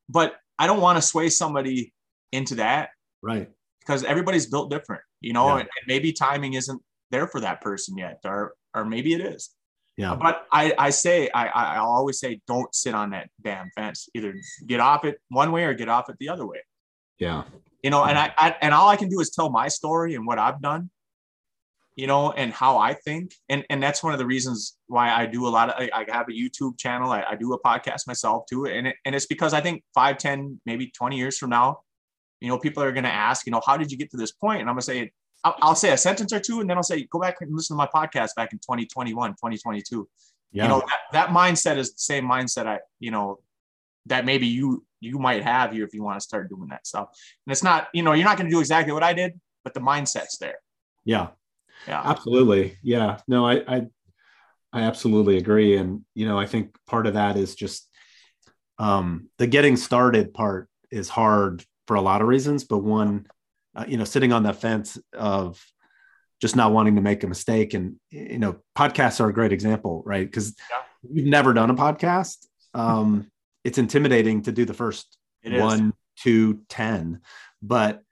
but 0.09 0.37
i 0.59 0.67
don't 0.67 0.81
want 0.81 0.97
to 0.97 1.03
sway 1.03 1.29
somebody 1.29 1.93
into 2.33 2.57
that 2.57 2.91
right. 3.23 3.49
because 3.81 4.05
everybody's 4.05 4.47
built 4.47 4.71
different 4.71 5.03
you 5.21 5.33
know 5.33 5.49
yeah. 5.49 5.61
and 5.61 5.69
maybe 5.87 6.13
timing 6.13 6.55
isn't 6.55 6.81
there 7.11 7.27
for 7.27 7.41
that 7.41 7.61
person 7.61 7.97
yet 7.97 8.21
or 8.25 8.55
or 8.75 8.85
maybe 8.85 9.13
it 9.13 9.21
is 9.21 9.51
yeah. 9.99 10.15
But 10.15 10.47
i 10.53 10.73
i 10.79 10.91
say 10.91 11.29
i 11.35 11.49
i 11.49 11.77
always 11.79 12.21
say 12.21 12.41
don't 12.47 12.73
sit 12.73 12.95
on 12.95 13.11
that 13.11 13.29
damn 13.43 13.69
fence. 13.77 14.09
Either 14.15 14.33
get 14.67 14.79
off 14.79 15.05
it 15.05 15.21
one 15.29 15.51
way 15.51 15.65
or 15.65 15.75
get 15.75 15.89
off 15.89 16.09
it 16.09 16.17
the 16.21 16.29
other 16.29 16.47
way. 16.47 16.61
Yeah. 17.19 17.43
You 17.83 17.91
know 17.91 18.05
and 18.05 18.17
I, 18.17 18.33
I 18.39 18.55
and 18.63 18.73
all 18.73 18.89
i 18.89 18.97
can 18.97 19.09
do 19.09 19.19
is 19.21 19.31
tell 19.31 19.51
my 19.51 19.67
story 19.67 20.15
and 20.15 20.25
what 20.25 20.39
i've 20.39 20.63
done 20.63 20.91
you 21.97 22.07
know 22.07 22.31
and 22.31 22.53
how 22.53 22.79
i 22.79 22.95
think. 22.95 23.35
And 23.49 23.65
and 23.71 23.83
that's 23.83 24.03
one 24.05 24.13
of 24.13 24.21
the 24.21 24.27
reasons 24.27 24.77
why 24.87 25.11
i 25.11 25.27
do 25.27 25.49
a 25.49 25.51
lot 25.51 25.69
of 25.69 25.75
i, 25.77 25.91
I 25.93 26.17
have 26.17 26.29
a 26.29 26.33
youtube 26.33 26.79
channel. 26.79 27.11
I, 27.11 27.25
I, 27.31 27.35
do 27.35 27.53
a 27.53 27.61
podcast 27.61 28.07
myself 28.07 28.45
too. 28.49 28.67
And 28.67 28.87
it, 28.87 28.97
and 29.05 29.17
it's 29.17 29.27
because 29.27 29.53
i 29.53 29.61
think 29.61 29.83
5 29.95 30.17
10 30.17 30.61
maybe 30.65 30.93
20 30.97 31.17
years 31.17 31.37
from 31.37 31.51
now 31.51 31.81
you 32.41 32.49
know 32.49 32.59
people 32.59 32.85
are 32.85 32.93
going 32.93 33.03
to 33.03 33.13
ask 33.13 33.47
you 33.47 33.51
know 33.53 33.63
how 33.67 33.77
did 33.77 33.91
you 33.91 33.99
get 33.99 34.13
to 34.13 34.17
this 34.17 34.31
point? 34.31 34.61
And 34.61 34.71
i'm 34.71 34.77
going 34.77 34.83
to 34.83 34.87
say 34.87 35.11
I'll, 35.49 35.69
I'll, 35.71 35.75
say 35.75 35.93
a 35.93 35.97
sentence 35.97 36.33
or 36.33 36.41
two 36.41 36.61
and 36.61 36.69
then 36.69 36.77
I'll 36.77 36.83
say, 36.83 37.05
go 37.05 37.19
back 37.19 37.37
and 37.41 37.55
listen 37.55 37.77
to 37.77 37.79
my 37.79 37.87
podcast 37.87 38.35
back 38.37 38.53
in 38.53 38.59
2021, 38.59 39.31
2022. 39.33 40.09
Yeah. 40.53 40.63
You 40.63 40.69
know, 40.69 40.81
that, 40.81 40.99
that 41.13 41.29
mindset 41.31 41.77
is 41.77 41.93
the 41.93 41.99
same 41.99 42.25
mindset 42.25 42.67
I, 42.67 42.81
you 43.01 43.11
know, 43.11 43.39
that 44.07 44.25
maybe 44.25 44.47
you, 44.47 44.85
you 45.01 45.19
might 45.19 45.43
have 45.43 45.73
here 45.73 45.85
if 45.85 45.95
you 45.95 46.03
want 46.03 46.19
to 46.19 46.21
start 46.21 46.49
doing 46.49 46.69
that 46.69 46.87
stuff. 46.87 47.09
And 47.47 47.53
it's 47.53 47.63
not, 47.63 47.89
you 47.93 48.03
know, 48.03 48.13
you're 48.13 48.25
not 48.25 48.37
going 48.37 48.49
to 48.49 48.55
do 48.55 48.61
exactly 48.61 48.93
what 48.93 49.03
I 49.03 49.13
did, 49.13 49.39
but 49.65 49.75
the 49.75 49.81
mindset's 49.81 50.39
there. 50.39 50.59
Yeah. 51.05 51.29
Yeah. 51.87 52.03
Absolutely. 52.05 52.77
Yeah. 52.83 53.19
No, 53.29 53.47
I, 53.47 53.63
I, 53.67 53.87
I 54.73 54.83
absolutely 54.83 55.37
agree. 55.37 55.77
And, 55.77 56.05
you 56.15 56.27
know, 56.27 56.39
I 56.39 56.47
think 56.47 56.77
part 56.87 57.07
of 57.07 57.15
that 57.15 57.37
is 57.37 57.55
just 57.55 57.89
um, 58.79 59.29
the 59.39 59.47
getting 59.47 59.77
started 59.77 60.35
part 60.35 60.69
is 60.91 61.09
hard 61.09 61.65
for 61.87 61.97
a 61.97 62.01
lot 62.01 62.21
of 62.21 62.29
reasons, 62.29 62.65
but 62.65 62.79
one 62.79 63.27
uh, 63.75 63.85
you 63.87 63.97
know, 63.97 64.05
sitting 64.05 64.33
on 64.33 64.45
that 64.45 64.61
fence 64.61 64.99
of 65.13 65.65
just 66.41 66.57
not 66.57 66.73
wanting 66.73 66.97
to 66.97 67.03
make 67.03 67.25
a 67.25 67.27
mistake. 67.27 67.75
And, 67.75 67.97
you 68.11 68.39
know, 68.39 68.57
podcasts 68.77 69.21
are 69.21 69.29
a 69.29 69.35
great 69.35 69.53
example, 69.53 70.03
right? 70.07 70.27
Because 70.27 70.55
yeah. 70.71 70.77
you've 71.11 71.27
never 71.27 71.53
done 71.53 71.71
a 71.71 71.75
podcast. 71.75 72.47
Um, 72.75 73.31
it's 73.65 73.79
intimidating 73.79 74.43
to 74.43 74.53
do 74.53 74.65
the 74.65 74.75
first 74.75 75.19
it 75.43 75.61
one, 75.61 75.89
is. 75.89 75.93
two, 76.23 76.61
ten. 76.69 77.21
But 77.63 78.03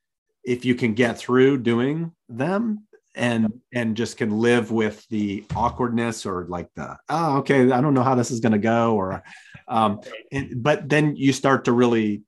if 0.44 0.64
you 0.64 0.74
can 0.74 0.94
get 0.94 1.18
through 1.18 1.58
doing 1.58 2.12
them 2.28 2.86
and 3.14 3.60
and 3.72 3.96
just 3.96 4.16
can 4.16 4.30
live 4.30 4.70
with 4.70 5.06
the 5.08 5.44
awkwardness 5.56 6.26
or 6.26 6.46
like 6.48 6.68
the 6.76 6.96
oh 7.08 7.38
okay 7.38 7.72
i 7.72 7.80
don't 7.80 7.94
know 7.94 8.02
how 8.02 8.14
this 8.14 8.30
is 8.30 8.40
going 8.40 8.52
to 8.52 8.58
go 8.58 8.94
or 8.94 9.22
um 9.68 10.00
and, 10.30 10.62
but 10.62 10.86
then 10.86 11.16
you 11.16 11.32
start 11.32 11.64
to 11.64 11.72
really 11.72 12.22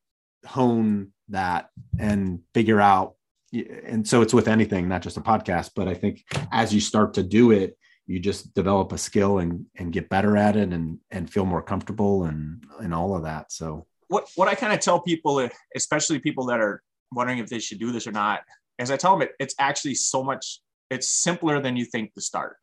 hone 0.47 1.12
that 1.29 1.69
and 1.99 2.41
figure 2.55 2.81
out 2.81 3.14
and 3.52 4.06
so 4.06 4.20
it's 4.20 4.34
with 4.34 4.48
anything 4.48 4.88
not 4.88 5.02
just 5.02 5.16
a 5.16 5.20
podcast 5.20 5.70
but 5.74 5.88
i 5.88 5.94
think 5.94 6.22
as 6.52 6.72
you 6.74 6.80
start 6.80 7.14
to 7.14 7.22
do 7.22 7.50
it 7.50 7.78
you 8.08 8.18
just 8.18 8.54
develop 8.54 8.90
a 8.92 8.98
skill 8.98 9.38
and 9.38 9.66
and 9.76 9.92
get 9.92 10.08
better 10.08 10.37
at 10.37 10.56
it 10.56 10.72
and 10.72 10.98
and 11.11 11.30
feel 11.30 11.44
more 11.44 11.62
comfortable 11.62 12.24
and 12.24 12.64
and 12.80 12.94
all 12.94 13.14
of 13.14 13.22
that. 13.22 13.52
So 13.52 13.87
what 14.08 14.26
what 14.34 14.48
i 14.48 14.54
kind 14.54 14.72
of 14.72 14.80
tell 14.80 15.00
people 15.00 15.38
eh, 15.40 15.50
especially 15.76 16.18
people 16.18 16.46
that 16.46 16.58
are 16.58 16.82
wondering 17.12 17.38
if 17.38 17.48
they 17.48 17.58
should 17.58 17.78
do 17.78 17.92
this 17.92 18.06
or 18.06 18.12
not 18.12 18.40
as 18.78 18.90
i 18.90 18.96
tell 18.96 19.12
them 19.12 19.28
it, 19.28 19.32
it's 19.38 19.54
actually 19.58 19.94
so 19.94 20.24
much 20.24 20.61
it's 20.90 21.08
simpler 21.08 21.61
than 21.61 21.76
you 21.76 21.84
think 21.84 22.14
to 22.14 22.22
start. 22.22 22.56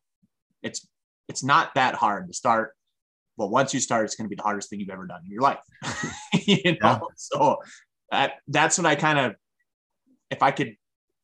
It's 0.62 0.86
it's 1.28 1.44
not 1.44 1.74
that 1.76 1.94
hard 1.94 2.26
to 2.26 2.34
start 2.34 2.72
but 3.38 3.48
once 3.48 3.72
you 3.72 3.78
start 3.78 4.04
it's 4.04 4.16
going 4.16 4.26
to 4.26 4.28
be 4.28 4.36
the 4.36 4.42
hardest 4.42 4.68
thing 4.68 4.80
you've 4.80 4.90
ever 4.90 5.06
done 5.06 5.22
in 5.24 5.30
your 5.30 5.42
life. 5.42 5.60
You 6.32 6.72
know? 6.72 6.76
Yeah. 6.82 6.98
so 7.16 7.56
that 8.10 8.34
that's 8.46 8.78
what 8.78 8.86
i 8.86 8.94
kind 8.94 9.18
of 9.18 9.34
if 10.30 10.42
I 10.42 10.50
could 10.50 10.76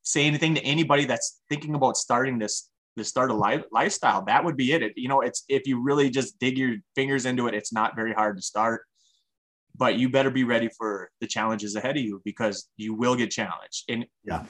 say 0.02 0.26
anything 0.26 0.54
to 0.54 0.62
anybody 0.62 1.04
that's 1.04 1.40
thinking 1.48 1.74
about 1.74 1.96
starting 1.96 2.38
this 2.38 2.68
this 2.96 3.08
start 3.08 3.30
a 3.30 3.34
life, 3.34 3.62
lifestyle 3.72 4.24
that 4.26 4.44
would 4.44 4.56
be 4.56 4.72
it. 4.72 4.82
it 4.82 4.92
you 4.96 5.08
know 5.08 5.20
it's 5.20 5.44
if 5.48 5.66
you 5.66 5.82
really 5.82 6.10
just 6.10 6.38
dig 6.38 6.58
your 6.58 6.76
fingers 6.94 7.24
into 7.24 7.46
it 7.46 7.54
it's 7.54 7.72
not 7.72 7.96
very 7.96 8.12
hard 8.12 8.36
to 8.36 8.42
start 8.42 8.82
but 9.74 9.96
you 9.96 10.10
better 10.10 10.30
be 10.30 10.44
ready 10.44 10.68
for 10.76 11.10
the 11.20 11.26
challenges 11.26 11.74
ahead 11.74 11.96
of 11.96 12.02
you 12.02 12.20
because 12.24 12.68
you 12.76 12.92
will 12.94 13.14
get 13.14 13.30
challenged 13.30 13.84
and 13.88 14.04
yeah 14.24 14.44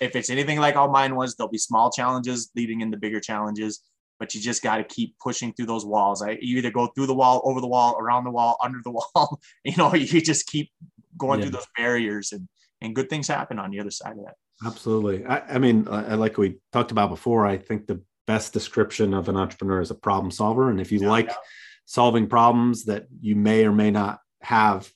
if 0.00 0.14
it's 0.14 0.30
anything 0.30 0.58
like 0.58 0.76
all 0.76 0.90
mine 0.90 1.16
was 1.16 1.34
there'll 1.34 1.50
be 1.50 1.58
small 1.58 1.90
challenges 1.90 2.50
leading 2.54 2.80
into 2.82 2.96
bigger 2.96 3.20
challenges 3.20 3.80
but 4.18 4.34
you 4.34 4.40
just 4.40 4.62
got 4.62 4.76
to 4.76 4.84
keep 4.84 5.16
pushing 5.18 5.52
through 5.52 5.66
those 5.66 5.86
walls 5.86 6.22
I, 6.22 6.38
you 6.40 6.58
either 6.58 6.70
go 6.70 6.88
through 6.88 7.06
the 7.06 7.14
wall 7.14 7.40
over 7.44 7.60
the 7.60 7.68
wall 7.68 7.96
around 7.98 8.24
the 8.24 8.30
wall 8.30 8.56
under 8.62 8.80
the 8.84 8.90
wall 8.90 9.40
you 9.64 9.76
know 9.76 9.94
you 9.94 10.20
just 10.20 10.46
keep 10.46 10.70
going 11.16 11.38
yeah. 11.38 11.46
through 11.46 11.52
those 11.52 11.66
barriers 11.76 12.32
and 12.32 12.48
and 12.80 12.94
good 12.94 13.10
things 13.10 13.28
happen 13.28 13.58
on 13.58 13.70
the 13.70 13.80
other 13.80 13.90
side 13.90 14.12
of 14.12 14.24
that. 14.24 14.34
Absolutely. 14.64 15.24
I, 15.24 15.40
I 15.54 15.58
mean, 15.58 15.86
I, 15.88 16.14
like 16.14 16.36
we 16.38 16.56
talked 16.72 16.90
about 16.90 17.10
before, 17.10 17.46
I 17.46 17.56
think 17.56 17.86
the 17.86 18.02
best 18.26 18.52
description 18.52 19.14
of 19.14 19.28
an 19.28 19.36
entrepreneur 19.36 19.80
is 19.80 19.90
a 19.90 19.94
problem 19.94 20.30
solver. 20.30 20.70
And 20.70 20.80
if 20.80 20.90
you 20.90 21.00
yeah, 21.00 21.08
like 21.08 21.28
yeah. 21.28 21.36
solving 21.84 22.26
problems 22.26 22.84
that 22.86 23.06
you 23.20 23.36
may 23.36 23.64
or 23.64 23.72
may 23.72 23.90
not 23.90 24.20
have 24.42 24.90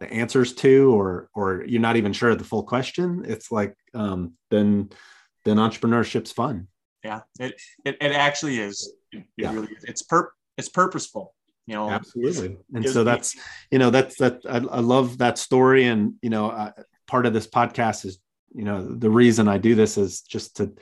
the 0.00 0.10
answers 0.12 0.54
to, 0.54 0.94
or 0.94 1.28
or 1.34 1.64
you're 1.66 1.80
not 1.80 1.96
even 1.96 2.12
sure 2.12 2.30
of 2.30 2.38
the 2.38 2.44
full 2.44 2.62
question, 2.62 3.24
it's 3.26 3.50
like 3.50 3.74
um, 3.94 4.34
then 4.50 4.90
then 5.44 5.56
entrepreneurship's 5.56 6.30
fun. 6.30 6.68
Yeah, 7.02 7.22
it 7.40 7.60
it, 7.84 7.96
it 8.00 8.12
actually 8.12 8.58
is. 8.58 8.92
It, 9.10 9.24
yeah. 9.36 9.52
really 9.52 9.72
is. 9.72 9.84
It's 9.84 10.02
per 10.02 10.30
it's 10.56 10.68
purposeful 10.68 11.34
you 11.66 11.74
know 11.74 11.90
absolutely 11.90 12.56
and 12.74 12.88
so 12.88 13.04
that's 13.04 13.36
you 13.70 13.78
know 13.78 13.90
that's 13.90 14.16
that 14.16 14.40
I, 14.48 14.56
I, 14.56 14.80
love 14.80 15.18
that 15.18 15.36
story 15.36 15.84
and 15.84 16.14
you 16.22 16.30
know 16.30 16.48
uh, 16.50 16.72
part 17.08 17.26
of 17.26 17.32
this 17.32 17.46
podcast 17.46 18.04
is 18.04 18.18
you 18.54 18.64
know 18.64 18.86
the 18.94 19.10
reason 19.10 19.48
i 19.48 19.58
do 19.58 19.74
this 19.74 19.98
is 19.98 20.20
just 20.22 20.56
to 20.56 20.72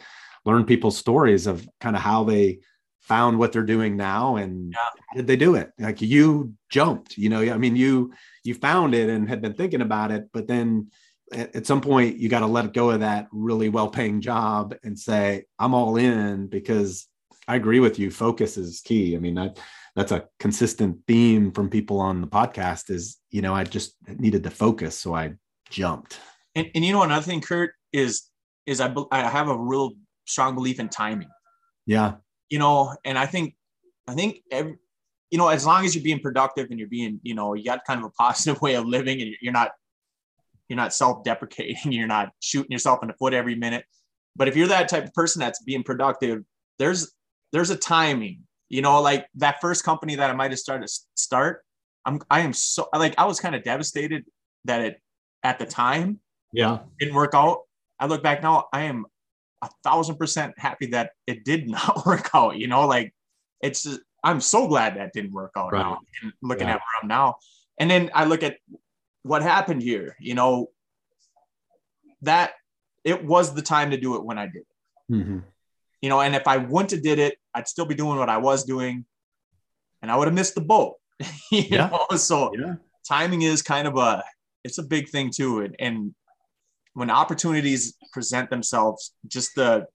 learn 0.45 0.65
people's 0.65 0.99
stories 0.99 1.47
of 1.47 1.67
kind 1.81 1.97
of 1.97 2.03
how 2.03 2.25
they 2.25 2.59
found 3.01 3.39
what 3.39 3.53
they're 3.53 3.63
doing 3.63 3.97
now 3.97 4.37
and 4.37 4.73
yeah. 4.73 5.03
did 5.15 5.27
they 5.27 5.37
do 5.37 5.55
it 5.55 5.71
like 5.79 6.03
you 6.03 6.53
jumped 6.69 7.17
you 7.17 7.29
know 7.29 7.41
i 7.41 7.57
mean 7.57 7.77
you 7.77 8.13
you 8.43 8.53
found 8.53 8.95
it 8.95 9.09
and 9.09 9.29
had 9.29 9.41
been 9.41 9.55
thinking 9.55 9.81
about 9.81 10.11
it 10.11 10.29
but 10.33 10.49
then 10.49 10.89
at, 11.33 11.67
some 11.67 11.81
point 11.81 12.17
you 12.19 12.29
got 12.29 12.41
to 12.41 12.47
let 12.47 12.73
go 12.73 12.91
of 12.91 13.01
that 13.01 13.29
really 13.33 13.69
well 13.69 13.89
paying 13.89 14.21
job 14.21 14.75
and 14.83 14.99
say 14.99 15.45
i'm 15.59 15.73
all 15.73 15.97
in 15.97 16.49
because 16.49 17.07
i 17.47 17.55
agree 17.55 17.79
with 17.79 17.99
you 17.99 18.11
focus 18.11 18.57
is 18.57 18.81
key 18.81 19.15
i 19.15 19.19
mean 19.21 19.39
I, 19.39 19.53
that's 19.95 20.13
a 20.13 20.27
consistent 20.41 20.99
theme 21.07 21.53
from 21.53 21.71
people 21.71 22.01
on 22.01 22.21
the 22.21 22.27
podcast 22.27 22.91
is 22.91 23.19
you 23.31 23.41
know 23.41 23.55
i 23.55 23.63
just 23.63 23.95
needed 24.19 24.43
to 24.43 24.51
focus 24.51 24.99
so 24.99 25.15
i 25.15 25.35
jumped. 25.71 26.19
And, 26.55 26.71
and 26.75 26.85
you 26.85 26.93
know 26.93 27.03
another 27.03 27.25
thing, 27.25 27.41
Kurt 27.41 27.73
is 27.93 28.31
is 28.67 28.81
I 28.81 28.93
I 29.11 29.29
have 29.29 29.49
a 29.49 29.57
real 29.57 29.93
strong 30.27 30.55
belief 30.55 30.81
in 30.81 30.89
timing. 30.89 31.29
Yeah. 31.87 32.15
You 32.51 32.59
know, 32.59 32.95
and 33.05 33.19
I 33.19 33.27
think 33.27 33.55
I 34.09 34.15
think 34.15 34.41
every, 34.51 34.77
you 35.31 35.39
know 35.39 35.49
as 35.49 35.67
long 35.67 35.85
as 35.85 35.95
you're 35.95 36.05
being 36.05 36.21
productive 36.21 36.69
and 36.71 36.79
you're 36.79 36.89
being 36.89 37.21
you 37.23 37.35
know 37.35 37.55
you 37.55 37.65
got 37.65 37.85
kind 37.85 38.01
of 38.01 38.07
a 38.07 38.11
positive 38.11 38.61
way 38.63 38.75
of 38.75 38.87
living 38.87 39.21
and 39.21 39.31
you're 39.41 39.53
not 39.53 39.73
you're 40.69 40.77
not 40.77 40.95
self-deprecating 40.95 41.77
you're 41.93 42.07
not 42.07 42.31
shooting 42.41 42.71
yourself 42.71 43.01
in 43.03 43.09
the 43.09 43.15
foot 43.15 43.35
every 43.35 43.55
minute 43.55 43.85
but 44.35 44.49
if 44.49 44.57
you're 44.57 44.69
that 44.69 44.89
type 44.89 45.05
of 45.05 45.13
person 45.15 45.41
that's 45.41 45.63
being 45.63 45.83
productive 45.83 46.43
there's 46.79 47.13
there's 47.53 47.71
a 47.71 47.77
timing 47.77 48.41
you 48.69 48.83
know 48.83 49.01
like 49.01 49.27
that 49.35 49.61
first 49.61 49.85
company 49.85 50.15
that 50.17 50.31
i 50.31 50.33
might 50.33 50.51
have 50.51 50.59
started 50.59 50.89
start 51.15 51.63
I'm 52.07 52.21
I 52.31 52.41
am 52.41 52.53
so 52.53 52.89
like 52.95 53.15
I 53.19 53.27
was 53.27 53.41
kind 53.41 53.55
of 53.55 53.65
devastated 53.65 54.25
that 54.65 54.81
it 54.81 55.01
at 55.47 55.59
the 55.61 55.67
time 55.67 56.19
yeah 56.53 56.79
didn't 56.99 57.15
work 57.15 57.35
out. 57.35 57.59
I 58.01 58.07
look 58.07 58.23
back 58.23 58.43
now, 58.43 58.67
I 58.73 58.83
am 58.83 59.07
a 59.63 59.69
thousand 59.85 60.17
percent 60.17 60.55
happy 60.59 60.87
that 60.87 61.13
it 61.27 61.45
did 61.45 61.69
not 61.77 62.05
work 62.05 62.29
out. 62.35 62.57
You 62.57 62.67
know, 62.67 62.87
like 62.87 63.15
it's 63.61 63.83
just, 63.85 64.01
I'm 64.25 64.41
so 64.41 64.67
glad 64.67 64.97
that 64.97 65.13
didn't 65.13 65.33
work 65.33 65.53
out 65.57 65.73
Right. 65.73 65.83
now. 65.83 66.01
And 66.23 66.33
looking 66.43 66.67
Yeah. 66.69 66.75
at 66.75 66.81
where 66.85 66.97
I'm 67.03 67.09
now, 67.09 67.37
and 67.79 67.89
then 67.91 68.11
I 68.15 68.25
look 68.25 68.43
at 68.43 68.57
what 69.23 69.43
happened 69.43 69.83
here. 69.83 70.17
You 70.21 70.35
know, 70.35 70.71
that 72.23 72.53
it 73.05 73.25
was 73.25 73.55
the 73.55 73.63
time 73.63 73.91
to 73.93 73.97
do 73.97 74.17
it 74.17 74.25
when 74.25 74.39
I 74.39 74.47
did. 74.47 74.63
it. 74.63 74.67
hmm 75.09 75.39
You 76.03 76.09
know, 76.09 76.21
and 76.21 76.35
if 76.35 76.47
I 76.49 76.57
wouldn't 76.57 76.91
have 76.91 77.03
did 77.03 77.19
it, 77.19 77.39
I'd 77.55 77.69
still 77.69 77.87
be 77.87 77.95
doing 77.95 78.19
what 78.19 78.29
I 78.29 78.39
was 78.39 78.65
doing, 78.65 79.05
and 80.03 80.11
I 80.11 80.17
would 80.17 80.27
have 80.29 80.35
missed 80.35 80.55
the 80.55 80.61
boat. 80.75 80.95
you 81.51 81.65
Yeah. 81.71 81.89
know, 81.91 82.17
so 82.17 82.53
yeah 82.59 82.75
timing 83.09 83.43
is 83.43 83.63
kind 83.63 83.87
of 83.87 83.97
a 83.97 84.25
it's 84.67 84.79
a 84.79 84.83
big 84.83 85.09
thing 85.09 85.31
too 85.31 85.61
and, 85.61 85.77
and 85.79 86.15
when 86.95 87.11
opportunities 87.11 87.95
present 88.13 88.51
themselves 88.51 89.13
just 89.27 89.55
the 89.55 89.87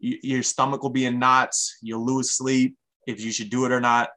your 0.00 0.42
stomach 0.42 0.82
will 0.82 0.90
be 0.90 1.06
in 1.06 1.18
knots 1.18 1.78
you'll 1.82 2.04
lose 2.04 2.32
sleep 2.32 2.76
if 3.06 3.20
you 3.20 3.30
should 3.30 3.50
do 3.50 3.64
it 3.66 3.72
or 3.72 3.80
not. 3.80 4.08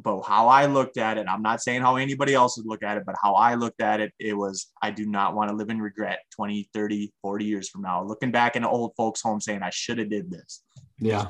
But 0.00 0.22
how 0.22 0.48
i 0.48 0.66
looked 0.66 0.96
at 0.96 1.18
it 1.18 1.26
i'm 1.28 1.42
not 1.42 1.62
saying 1.62 1.82
how 1.82 1.96
anybody 1.96 2.34
else 2.34 2.56
would 2.56 2.66
look 2.66 2.82
at 2.82 2.96
it 2.96 3.04
but 3.06 3.14
how 3.22 3.34
i 3.34 3.54
looked 3.54 3.80
at 3.80 4.00
it 4.00 4.12
it 4.18 4.36
was 4.36 4.72
i 4.82 4.90
do 4.90 5.06
not 5.06 5.36
want 5.36 5.50
to 5.50 5.54
live 5.54 5.70
in 5.70 5.80
regret 5.80 6.20
20 6.34 6.68
30 6.74 7.12
40 7.22 7.44
years 7.44 7.68
from 7.68 7.82
now 7.82 8.02
looking 8.02 8.32
back 8.32 8.56
in 8.56 8.64
an 8.64 8.68
old 8.68 8.92
folks 8.96 9.20
home 9.20 9.40
saying 9.40 9.62
i 9.62 9.70
should 9.70 9.98
have 9.98 10.10
did 10.10 10.28
this. 10.30 10.64
Yeah 10.98 11.26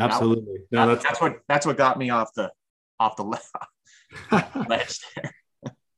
absolutely. 0.00 0.58
No, 0.70 0.88
that's 0.88 1.04
that's 1.04 1.20
what 1.20 1.38
that's 1.48 1.66
what 1.66 1.76
got 1.76 1.98
me 1.98 2.10
off 2.10 2.32
the 2.34 2.50
off 2.98 3.16
the 3.16 3.24
le- 3.24 3.40
ledge 4.68 5.00
there 5.16 5.34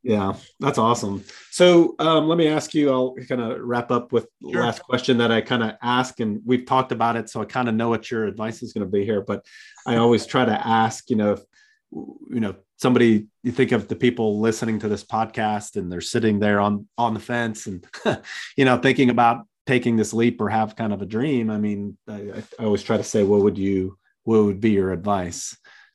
Yeah, 0.09 0.33
that's 0.59 0.79
awesome. 0.79 1.23
So 1.51 1.95
um, 1.99 2.29
let 2.29 2.39
me 2.39 2.49
ask 2.49 2.73
you, 2.73 2.91
I'll 2.91 3.15
kind 3.29 3.43
of 3.43 3.61
wrap 3.61 3.91
up 3.91 4.11
with 4.11 4.27
the 4.41 4.53
Sure. 4.53 4.63
last 4.63 4.83
question 4.83 5.19
that 5.19 5.31
I 5.31 5.43
kind 5.43 5.63
of 5.63 5.73
ask, 5.83 6.19
and 6.21 6.41
we've 6.47 6.65
talked 6.65 6.93
about 6.93 7.17
it, 7.17 7.29
so 7.29 7.43
I 7.43 7.45
kind 7.45 7.69
of 7.69 7.75
know 7.75 7.91
what 7.91 8.11
your 8.11 8.25
advice 8.25 8.63
is 8.63 8.73
going 8.73 8.87
to 8.87 8.91
be 8.91 9.05
here. 9.05 9.21
But 9.21 9.45
I 9.87 9.97
always 9.97 10.25
try 10.25 10.47
to 10.47 10.67
ask, 10.67 11.11
you 11.11 11.17
know, 11.17 11.33
if 11.33 11.41
you 11.93 12.41
know 12.41 12.55
somebody, 12.79 13.27
you 13.43 13.53
think 13.53 13.73
of 13.73 13.87
the 13.87 13.97
people 13.97 14.41
listening 14.41 14.79
to 14.79 14.89
this 14.89 15.05
podcast, 15.05 15.77
and 15.77 15.93
they're 15.93 16.01
sitting 16.01 16.39
there 16.39 16.59
on 16.59 16.89
on 16.97 17.13
the 17.13 17.21
fence, 17.21 17.67
and 17.67 17.87
you 18.57 18.65
know, 18.65 18.79
thinking 18.79 19.11
about 19.11 19.47
taking 19.67 19.97
this 19.97 20.15
leap 20.15 20.41
or 20.41 20.49
have 20.49 20.75
kind 20.75 20.95
of 20.95 21.03
a 21.03 21.07
dream. 21.07 21.51
I 21.51 21.59
mean, 21.59 21.99
I, 22.09 22.43
I 22.59 22.65
always 22.65 22.83
try 22.83 22.97
to 22.97 23.05
say, 23.05 23.25
what 23.25 23.43
would 23.43 23.59
you, 23.59 23.99
what 24.25 24.43
would 24.45 24.59
be 24.63 24.71
your 24.71 24.91
advice 24.91 25.55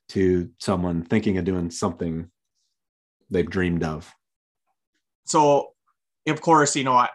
to 0.10 0.52
someone 0.60 1.02
thinking 1.04 1.40
of 1.40 1.46
doing 1.46 1.72
something 1.72 2.30
they've 3.34 3.50
dreamed 3.50 3.84
of? 3.84 4.14
so 5.26 5.74
of 6.28 6.42
course 6.42 6.76
you 6.76 6.84
know 6.84 6.94
I, 6.94 7.10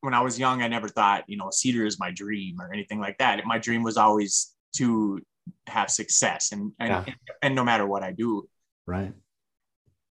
when 0.00 0.14
i 0.14 0.20
was 0.20 0.38
young 0.38 0.62
i 0.62 0.68
never 0.68 0.88
thought 0.88 1.24
you 1.26 1.36
know 1.36 1.50
cedar 1.50 1.84
is 1.84 1.98
my 1.98 2.10
dream 2.10 2.60
or 2.60 2.72
anything 2.72 3.00
like 3.00 3.18
that 3.18 3.44
my 3.44 3.58
dream 3.58 3.82
was 3.82 3.96
always 3.96 4.54
to 4.76 5.20
have 5.66 5.90
success 5.90 6.52
and 6.52 6.72
and, 6.78 7.06
Yeah. 7.06 7.14
and 7.42 7.54
no 7.54 7.64
matter 7.64 7.86
what 7.86 8.02
i 8.02 8.12
do 8.12 8.48
Right. 8.86 9.12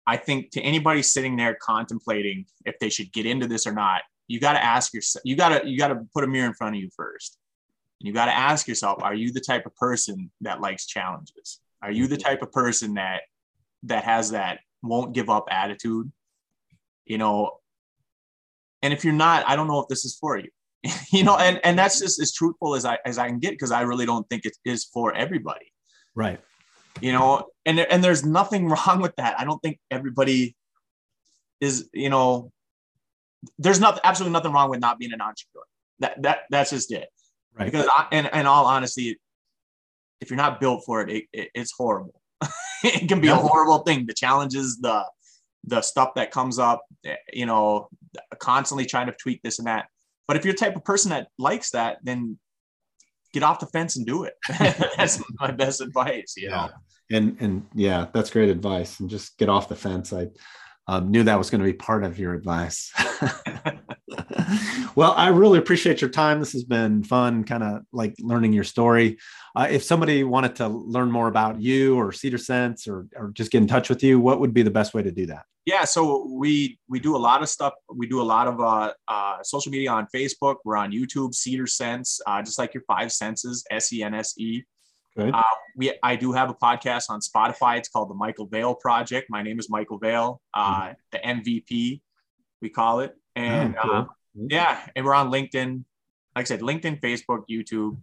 i 0.05 0.17
think 0.17 0.51
to 0.51 0.61
anybody 0.61 1.01
sitting 1.01 1.35
there 1.35 1.57
contemplating 1.61 2.45
if 2.65 2.77
they 2.79 2.89
should 2.89 3.11
get 3.11 3.25
into 3.25 3.47
this 3.47 3.67
or 3.67 3.73
not 3.73 4.01
you 4.27 4.39
got 4.39 4.53
to 4.53 4.63
ask 4.63 4.93
yourself 4.93 5.21
you 5.25 5.35
got 5.35 5.49
to 5.61 5.69
you 5.69 5.77
got 5.77 5.89
to 5.89 6.05
put 6.13 6.23
a 6.23 6.27
mirror 6.27 6.47
in 6.47 6.53
front 6.53 6.75
of 6.75 6.81
you 6.81 6.89
first 6.95 7.37
And 8.01 8.07
you 8.07 8.13
got 8.13 8.25
to 8.25 8.35
ask 8.35 8.67
yourself 8.67 9.01
are 9.01 9.13
you 9.13 9.31
the 9.31 9.41
type 9.41 9.65
of 9.65 9.75
person 9.75 10.31
that 10.41 10.61
likes 10.61 10.85
challenges 10.85 11.59
are 11.81 11.91
you 11.91 12.07
the 12.07 12.15
mm-hmm. 12.15 12.27
type 12.27 12.41
of 12.41 12.51
person 12.51 12.95
that 12.95 13.21
that 13.83 14.03
has 14.03 14.31
that 14.31 14.59
won't 14.87 15.13
give 15.13 15.29
up 15.29 15.47
attitude 15.49 16.11
you 17.05 17.17
know? 17.17 17.59
And 18.81 18.93
if 18.93 19.03
you're 19.03 19.13
not 19.13 19.47
i 19.47 19.55
don't 19.55 19.67
know 19.67 19.79
if 19.79 19.87
this 19.87 20.05
is 20.05 20.15
for 20.15 20.37
you 20.37 20.49
you 21.11 21.23
know? 21.23 21.37
And 21.37 21.59
and 21.63 21.77
that's 21.77 21.99
just 21.99 22.19
as 22.19 22.33
truthful 22.33 22.75
as 22.75 22.85
i 22.85 22.97
as 23.05 23.17
i 23.17 23.27
can 23.27 23.39
get 23.39 23.51
because 23.51 23.71
i 23.71 23.81
really 23.81 24.05
don't 24.05 24.27
think 24.29 24.45
it 24.45 24.55
is 24.65 24.85
for 24.85 25.13
everybody. 25.13 25.71
Right. 26.13 26.39
you 27.01 27.11
know? 27.11 27.47
And 27.65 27.79
and 27.79 28.03
there's 28.03 28.25
nothing 28.25 28.69
wrong 28.73 29.01
with 29.01 29.15
that. 29.17 29.39
I 29.39 29.45
don't 29.45 29.59
think 29.59 29.79
everybody 29.89 30.55
is 31.61 31.89
you 31.93 32.09
know 32.09 32.51
there's 33.59 33.79
not 33.79 33.99
absolutely 34.03 34.33
nothing 34.33 34.51
wrong 34.51 34.69
with 34.69 34.79
not 34.79 34.99
being 34.99 35.13
an 35.13 35.21
entrepreneur. 35.21 35.65
That 35.99 36.21
that 36.23 36.39
that's 36.49 36.71
just 36.71 36.91
it. 36.91 37.09
Right. 37.57 37.71
because 37.71 37.87
I, 37.87 38.07
and 38.11 38.29
in 38.33 38.45
all 38.45 38.65
honesty 38.65 39.17
if 40.21 40.29
you're 40.29 40.37
not 40.37 40.59
built 40.59 40.83
for 40.85 41.01
it, 41.01 41.09
it, 41.09 41.23
it 41.31 41.49
it's 41.55 41.71
horrible 41.71 42.19
it 42.83 43.07
can 43.07 43.21
be 43.21 43.27
a 43.27 43.35
horrible 43.35 43.79
thing. 43.79 44.05
The 44.05 44.13
challenges 44.13 44.77
the 44.77 45.05
the 45.67 45.81
stuff 45.81 46.13
that 46.15 46.31
comes 46.31 46.59
up 46.59 46.83
eh, 47.05 47.15
you 47.33 47.45
know 47.45 47.89
constantly 48.39 48.85
trying 48.85 49.07
to 49.07 49.13
tweak 49.13 49.41
this 49.43 49.59
and 49.59 49.67
that. 49.67 49.87
But 50.27 50.37
if 50.37 50.45
you're 50.45 50.53
the 50.53 50.59
type 50.59 50.75
of 50.75 50.83
person 50.83 51.09
that 51.11 51.27
likes 51.37 51.71
that 51.71 51.97
then 52.03 52.37
get 53.33 53.43
off 53.43 53.59
the 53.59 53.67
fence 53.67 53.97
and 53.97 54.05
do 54.05 54.23
it. 54.23 54.33
That's 54.97 55.21
my 55.39 55.51
best 55.51 55.81
advice 55.81 56.35
you 56.37 56.49
know? 56.49 56.69
And 57.11 57.37
and 57.39 57.67
yeah, 57.75 58.07
that's 58.13 58.31
great 58.31 58.49
advice. 58.49 58.99
And 58.99 59.07
just 59.07 59.37
get 59.37 59.47
off 59.47 59.69
the 59.69 59.75
fence. 59.75 60.11
I 60.11 60.29
um, 60.87 61.11
knew 61.11 61.23
that 61.23 61.37
was 61.37 61.49
going 61.49 61.61
to 61.61 61.65
be 61.65 61.73
part 61.73 62.03
of 62.03 62.19
your 62.19 62.33
advice. 62.33 62.91
well, 64.95 65.13
I 65.13 65.29
really 65.29 65.59
appreciate 65.59 66.01
your 66.01 66.09
time. 66.09 66.39
This 66.39 66.53
has 66.53 66.63
been 66.63 67.03
fun, 67.03 67.43
kind 67.43 67.63
of 67.63 67.81
like 67.91 68.15
learning 68.19 68.53
your 68.53 68.63
story. 68.63 69.17
Uh, 69.55 69.67
if 69.69 69.83
somebody 69.83 70.23
wanted 70.23 70.55
to 70.57 70.67
learn 70.67 71.11
more 71.11 71.27
about 71.27 71.61
you 71.61 71.95
or 71.95 72.11
Cedar 72.11 72.37
Sense 72.37 72.87
or 72.87 73.07
or 73.15 73.31
just 73.31 73.51
get 73.51 73.61
in 73.61 73.67
touch 73.67 73.89
with 73.89 74.03
you, 74.03 74.19
what 74.19 74.39
would 74.39 74.53
be 74.53 74.63
the 74.63 74.71
best 74.71 74.93
way 74.93 75.01
to 75.03 75.11
do 75.11 75.25
that? 75.27 75.45
yeah 75.65 75.83
so 75.83 76.27
we 76.31 76.79
we 76.87 76.99
do 76.99 77.15
a 77.15 77.17
lot 77.17 77.41
of 77.41 77.49
stuff 77.49 77.73
we 77.93 78.07
do 78.07 78.21
a 78.21 78.23
lot 78.23 78.47
of 78.47 78.61
uh, 78.61 78.93
uh, 79.07 79.37
social 79.43 79.71
media 79.71 79.91
on 79.91 80.07
facebook 80.15 80.57
we're 80.63 80.77
on 80.77 80.91
youtube 80.91 81.33
cedar 81.33 81.67
sense 81.67 82.21
uh, 82.27 82.41
just 82.41 82.57
like 82.57 82.73
your 82.73 82.83
five 82.87 83.11
senses 83.11 83.65
s-e-n-s-e 83.71 84.57
Good. 84.57 84.65
Uh, 85.17 85.41
we 85.75 85.93
i 86.03 86.15
do 86.15 86.31
have 86.33 86.49
a 86.49 86.53
podcast 86.53 87.05
on 87.09 87.19
spotify. 87.21 87.77
It's 87.77 87.89
called 87.89 88.09
the 88.09 88.15
michael 88.15 88.47
vale 88.47 88.75
project. 88.75 89.27
My 89.29 89.41
name 89.41 89.59
is 89.59 89.69
michael 89.69 89.97
vale. 89.97 90.41
Uh, 90.53 90.93
the 91.11 91.19
mvp 91.19 92.01
we 92.61 92.69
call 92.69 92.99
it. 93.01 93.15
And 93.35 93.75
Oh, 93.77 93.81
cool. 93.81 93.91
uh, 93.93 94.05
yeah 94.49 94.79
and 94.95 95.05
we're 95.05 95.13
on 95.15 95.31
linkedin. 95.31 95.83
Like 96.35 96.43
i 96.45 96.47
said 96.47 96.61
linkedin 96.61 96.99
facebook 96.99 97.43
youtube. 97.49 97.97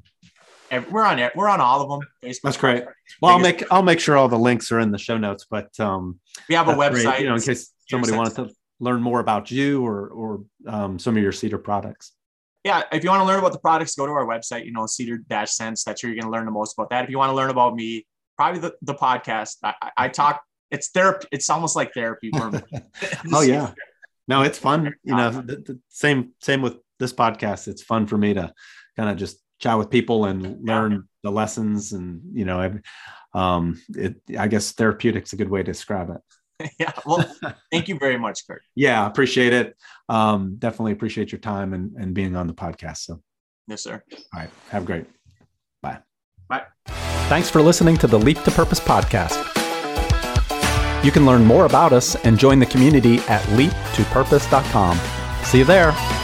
We're 0.90 1.05
on 1.05 1.18
it 1.18 1.37
we're 1.37 1.51
on 1.51 1.61
all 1.61 1.83
of 1.83 1.90
them. 1.90 2.09
Facebook 2.25 2.40
That's 2.44 2.57
great. 2.57 2.85
Well, 3.20 3.33
I'll 3.33 3.38
make 3.38 3.62
I'll 3.70 3.83
make 3.83 4.01
sure 4.01 4.16
all 4.16 4.29
the 4.29 4.38
links 4.38 4.72
are 4.72 4.81
in 4.81 4.90
the 4.90 4.98
show 4.98 5.18
notes. 5.18 5.44
But 5.51 5.79
um, 5.79 6.18
we 6.48 6.55
have 6.55 6.66
a 6.68 6.75
that's 6.75 6.94
great, 6.94 7.07
website. 7.07 7.20
you 7.20 7.27
know, 7.29 7.35
in 7.35 7.42
case 7.42 7.70
somebody 7.90 8.12
wanted 8.16 8.35
to 8.37 8.48
learn 8.81 9.03
more 9.03 9.20
about 9.20 9.51
you 9.51 9.85
or 9.87 10.09
or 10.09 10.44
um, 10.66 10.98
some 10.98 11.14
of 11.16 11.22
your 11.22 11.33
Cedar 11.33 11.59
products. 11.59 12.12
Yeah, 12.64 12.83
if 12.92 13.03
you 13.03 13.11
want 13.11 13.20
to 13.22 13.27
learn 13.27 13.38
about 13.38 13.53
the 13.53 13.59
products, 13.59 13.94
go 13.94 14.07
to 14.07 14.12
our 14.12 14.27
website, 14.27 14.64
you 14.64 14.72
know, 14.72 14.87
Cedar 14.87 15.18
Dash 15.18 15.51
Sense. 15.53 15.83
That's 15.85 16.03
where 16.03 16.12
you're 16.12 16.20
going 16.22 16.31
to 16.33 16.37
learn 16.37 16.46
the 16.46 16.53
most 16.53 16.75
about 16.75 16.90
that. 16.90 17.05
If 17.05 17.11
you 17.11 17.18
want 17.18 17.31
to 17.31 17.35
learn 17.35 17.51
about 17.51 17.75
me, 17.75 18.07
probably 18.37 18.61
the, 18.61 18.75
the 18.83 18.94
podcast. 18.94 19.57
I, 19.64 19.75
I- 19.83 19.90
I 19.96 20.09
talk, 20.09 20.42
it's 20.70 20.88
therapy. 20.90 21.27
It's 21.33 21.51
almost 21.51 21.77
like 21.77 21.92
therapy 21.92 22.31
for 22.37 22.51
me. 22.51 22.61
Oh 23.33 23.42
yeah, 23.42 23.72
no, 24.29 24.42
it's 24.42 24.59
fun. 24.59 24.94
You 25.05 25.14
know, 25.16 25.31
the, 25.31 25.57
the 25.57 25.79
same 25.88 26.33
same 26.40 26.62
with 26.62 26.77
this 26.98 27.12
podcast. 27.12 27.68
It's 27.68 27.83
fun 27.83 28.07
for 28.07 28.16
me 28.16 28.35
to 28.35 28.53
kind 28.96 29.11
of 29.11 29.16
just 29.16 29.38
chat 29.59 29.77
with 29.79 29.90
people 29.90 30.25
and 30.25 30.64
learn 30.66 31.09
the 31.22 31.31
lessons, 31.31 31.92
and 31.92 32.20
you 32.33 32.44
know, 32.44 32.61
every- 32.61 32.83
um, 33.35 33.81
it. 33.96 34.16
I 34.38 34.46
guess 34.48 34.72
therapeutic's 34.72 35.33
a 35.33 35.37
good 35.37 35.51
way 35.51 35.61
to 35.61 35.72
describe 35.72 36.11
it. 36.11 36.20
yeah. 36.79 36.92
Well, 37.07 37.25
thank 37.70 37.88
you 37.88 37.98
very 37.98 38.18
much, 38.18 38.46
Kurt. 38.46 38.62
Yeah, 38.75 39.07
appreciate 39.07 39.53
it. 39.53 39.77
Um, 40.09 40.57
definitely 40.59 40.92
appreciate 40.92 41.33
your 41.33 41.40
time 41.40 41.72
and 41.75 41.92
and 41.96 42.14
being 42.14 42.37
on 42.37 42.46
the 42.46 42.55
podcast. 42.55 42.98
So, 42.98 43.20
Yes, 43.68 43.83
sir. 43.83 44.03
all 44.35 44.40
right, 44.40 44.51
have 44.70 44.83
a 44.83 44.87
great. 44.87 45.07
Bye. 45.83 45.98
Bye. 46.48 46.64
Thanks 47.29 47.48
for 47.48 47.62
listening 47.62 47.96
to 47.98 48.07
the 48.07 48.18
Leap 48.18 48.42
to 48.42 48.51
Purpose 48.51 48.81
podcast. 48.81 49.38
You 51.05 51.11
can 51.11 51.27
learn 51.27 51.44
more 51.44 51.64
about 51.66 51.92
us 51.92 52.14
and 52.25 52.38
join 52.38 52.59
the 52.59 52.66
community 52.66 53.18
at 53.29 53.42
leaptopurpose.com. 53.59 54.98
See 55.44 55.59
you 55.59 55.64
there. 55.64 56.21